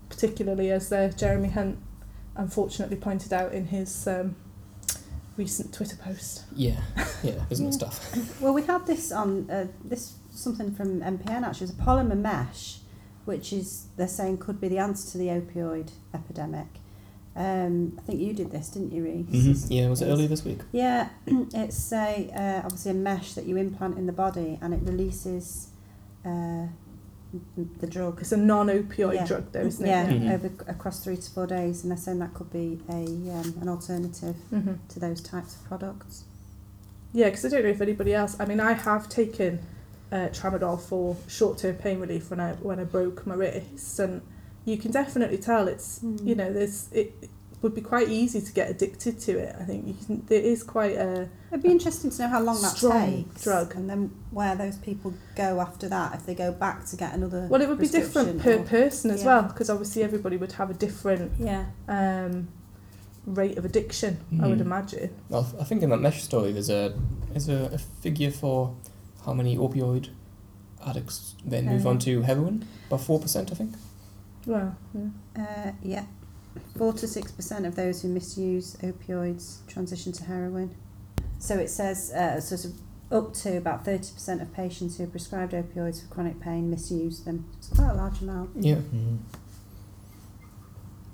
particularly 0.09 0.71
as 0.71 0.91
uh, 0.91 1.13
Jeremy 1.15 1.51
Hunt 1.51 1.77
unfortunately 2.37 2.97
pointed 2.97 3.33
out 3.33 3.53
in 3.53 3.67
his 3.67 4.07
um, 4.07 4.37
recent 5.37 5.73
Twitter 5.75 5.97
post. 5.97 6.45
Yeah, 6.55 6.81
yeah, 7.23 7.33
business 7.49 7.79
Yeah. 7.81 7.89
stuff. 7.91 8.41
Well, 8.41 8.53
we 8.55 8.63
had 8.63 8.87
this 8.87 9.13
on 9.13 9.51
uh, 9.51 9.67
this 9.85 10.15
something 10.31 10.73
from 10.75 11.01
MPN 11.01 11.43
actually. 11.47 11.69
It's 11.69 11.79
a 11.79 11.83
polymer 11.83 12.17
mesh, 12.19 12.79
which 13.25 13.53
is 13.53 13.87
they're 13.97 14.09
saying 14.09 14.39
could 14.39 14.61
be 14.61 14.69
the 14.69 14.79
answer 14.79 15.11
to 15.13 15.19
the 15.19 15.29
opioid 15.29 15.91
epidemic. 16.15 16.67
Um, 17.35 17.93
I 17.99 18.03
think 18.03 18.21
you 18.21 18.33
did 18.33 18.51
this, 18.51 18.71
didn't 18.71 18.93
you, 18.93 19.05
Reece? 19.05 19.27
Mm-hmm. 19.27 19.73
Yeah, 19.73 19.89
was 19.91 20.01
it 20.01 20.07
earlier 20.07 20.27
this 20.27 20.43
week? 20.43 20.61
Yeah, 20.73 21.11
it's 21.27 21.93
a 21.93 22.31
uh, 22.35 22.63
obviously 22.65 22.93
a 22.93 22.95
mesh 22.95 23.35
that 23.35 23.45
you 23.45 23.57
implant 23.59 23.99
in 23.99 24.07
the 24.07 24.13
body, 24.13 24.59
and 24.63 24.73
it 24.73 24.81
releases 24.83 25.69
uh, 26.25 26.29
m- 26.29 26.71
the 27.79 27.87
drug. 27.87 28.21
It's 28.21 28.33
a 28.33 28.37
non-opioid 28.37 29.15
Yeah. 29.15 29.27
drug, 29.27 29.53
though, 29.53 29.61
isn't 29.67 29.87
yeah, 29.87 30.07
it? 30.09 30.23
Mhm. 30.23 30.33
over 30.35 30.51
across 30.69 31.03
three 31.05 31.17
to 31.17 31.31
four 31.31 31.47
days, 31.47 31.83
and 31.83 31.91
they're 31.91 31.99
saying 31.99 32.19
that 32.21 32.35
could 32.35 32.51
be 32.53 32.81
a 32.89 33.03
um, 33.05 33.55
an 33.61 33.69
alternative 33.69 34.37
hmm 34.51 34.75
to 34.89 35.01
those 35.01 35.21
types 35.21 35.57
of 35.57 35.65
products. 35.65 36.25
Yeah, 37.13 37.27
because 37.27 37.45
I 37.45 37.49
don't 37.49 37.65
know 37.65 37.71
if 37.71 37.81
anybody 37.81 38.15
else. 38.15 38.37
I 38.39 38.45
mean, 38.47 38.61
I 38.61 38.73
have 38.73 39.09
taken 39.09 39.61
uh, 40.13 40.29
tramadol 40.33 40.81
for 40.81 41.17
short-term 41.27 41.77
pain 41.77 41.99
relief 42.01 42.31
when 42.31 42.41
I 42.41 42.53
when 42.55 42.79
I 42.79 42.85
broke 42.85 43.27
my 43.27 43.35
wrist, 43.35 43.99
and 43.99 44.23
you 44.65 44.77
can 44.77 44.91
definitely 44.93 45.39
tell 45.39 45.69
it's 45.69 45.99
Mm. 46.01 46.27
you 46.27 46.35
know 46.35 46.53
there's 46.53 46.89
it, 46.93 47.13
it 47.23 47.31
would 47.67 47.75
be 47.75 47.81
quite 47.81 48.09
easy 48.09 48.41
to 48.41 48.53
get 48.53 48.71
addicted 48.71 49.19
to 49.19 49.33
it. 49.39 49.57
I 49.61 49.65
think 49.65 49.87
you 49.89 49.95
can, 50.07 50.25
there 50.27 50.41
is 50.41 50.63
quite 50.63 50.95
a 50.97 51.29
It'd 51.51 51.63
be 51.65 51.71
interesting 51.71 52.11
to 52.13 52.23
know 52.23 52.29
how 52.29 52.41
long 52.41 52.61
that 52.63 52.77
Strong 52.77 53.25
takes, 53.25 53.43
drug. 53.43 53.75
and 53.75 53.91
then 53.91 54.11
where 54.31 54.55
those 54.55 54.77
people 54.77 55.13
go 55.35 55.61
after 55.61 55.89
that. 55.89 56.15
If 56.15 56.27
they 56.27 56.35
go 56.37 56.53
back 56.53 56.87
to 56.87 56.97
get 56.97 57.13
another. 57.15 57.49
well, 57.51 57.61
it 57.61 57.69
would 57.69 57.81
be 57.81 57.89
different 57.89 58.41
per 58.41 58.59
or- 58.61 58.63
person 58.63 59.11
as 59.11 59.21
Yeah. 59.23 59.27
well 59.27 59.43
because 59.43 59.69
obviously 59.69 60.05
everybody 60.05 60.37
would 60.37 60.53
have 60.53 60.71
a 60.71 60.75
different 60.75 61.33
Yeah. 61.41 61.65
um, 61.89 62.47
rate 63.27 63.59
of 63.59 63.65
addiction. 63.65 64.19
I 64.41 64.47
would 64.47 64.59
Mhm. 64.59 64.69
imagine. 64.71 65.11
Well, 65.29 65.47
I 65.61 65.65
think 65.65 65.83
in 65.83 65.91
that 65.91 66.01
mesh 66.01 66.23
story, 66.23 66.53
there's 66.53 66.71
a 66.71 66.95
there's 67.31 67.49
a, 67.49 67.71
a 67.75 67.79
figure 67.79 68.31
for 68.31 68.75
how 69.25 69.33
many 69.35 69.57
opioid 69.59 70.09
addicts 70.87 71.35
then 71.45 71.67
move 71.67 71.83
Um, 71.87 71.93
on 71.95 71.99
to 72.01 72.23
heroin. 72.23 72.65
About 72.87 73.01
four 73.01 73.19
percent, 73.19 73.51
I 73.51 73.57
think. 73.57 73.73
Well, 74.47 74.77
yeah. 74.95 75.09
Uh, 75.43 75.73
yeah. 75.83 76.05
Four 76.77 76.93
to 76.95 77.07
six 77.09 77.33
percent 77.33 77.67
of 77.67 77.75
those 77.77 78.03
who 78.03 78.09
misuse 78.09 78.77
opioids 78.83 79.67
transition 79.67 80.13
to 80.13 80.25
heroin. 80.25 80.75
So 81.39 81.57
it 81.59 81.69
says 81.69 82.11
uh, 82.13 82.41
sort 82.41 82.65
of 82.65 82.73
up 83.11 83.33
to 83.35 83.57
about 83.57 83.85
thirty 83.85 84.13
percent 84.13 84.43
of 84.43 84.53
patients 84.53 84.97
who 84.99 85.05
are 85.05 85.09
prescribed 85.09 85.53
opioids 85.53 86.03
for 86.03 86.13
chronic 86.13 86.41
pain 86.41 86.71
misuse 86.71 87.21
them. 87.21 87.49
It's 87.59 87.69
quite 87.69 87.91
a 87.91 87.95
large 87.95 88.21
amount. 88.21 88.51
Yeah. 88.57 88.77
Mhm. 88.77 89.19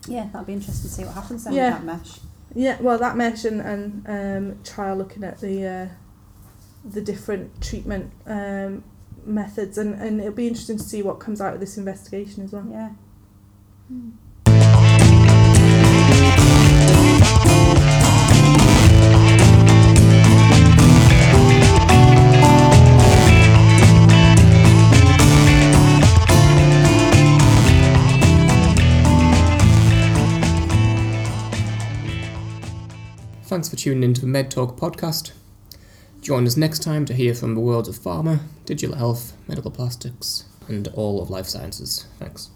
Yeah, 0.08 0.24
that'll 0.32 0.44
be 0.46 0.54
interesting 0.54 0.88
to 0.88 0.94
see 0.94 1.04
what 1.04 1.14
happens 1.14 1.44
then 1.44 1.52
Yeah. 1.52 1.78
with 1.78 1.86
that 1.86 1.98
mesh. 1.98 2.20
Yeah, 2.54 2.76
well, 2.80 2.98
that 2.98 3.16
mesh 3.16 3.44
and, 3.44 3.60
and 3.60 4.06
um, 4.08 4.62
trial 4.64 4.96
looking 4.96 5.22
at 5.24 5.40
the 5.40 5.64
uh, 5.66 5.88
the 6.84 7.00
different 7.00 7.62
treatment 7.62 8.12
um, 8.26 8.82
methods, 9.24 9.78
and, 9.78 9.94
and 9.94 10.20
it'll 10.20 10.32
be 10.32 10.48
interesting 10.48 10.76
to 10.78 10.82
see 10.82 11.02
what 11.02 11.20
comes 11.20 11.40
out 11.40 11.54
of 11.54 11.60
this 11.60 11.78
investigation 11.78 12.42
as 12.42 12.52
well. 12.52 12.66
Yeah. 12.70 12.90
Thanks 33.52 33.68
for 33.68 33.76
tuning 33.76 34.02
into 34.02 34.22
the 34.22 34.26
MedTalk 34.26 34.78
podcast. 34.78 35.32
Join 36.22 36.46
us 36.46 36.56
next 36.56 36.78
time 36.78 37.04
to 37.04 37.12
hear 37.12 37.34
from 37.34 37.54
the 37.54 37.60
worlds 37.60 37.86
of 37.86 37.98
pharma, 37.98 38.40
digital 38.64 38.96
health, 38.96 39.36
medical 39.46 39.70
plastics, 39.70 40.46
and 40.68 40.88
all 40.94 41.20
of 41.20 41.28
life 41.28 41.44
sciences. 41.44 42.06
Thanks. 42.18 42.48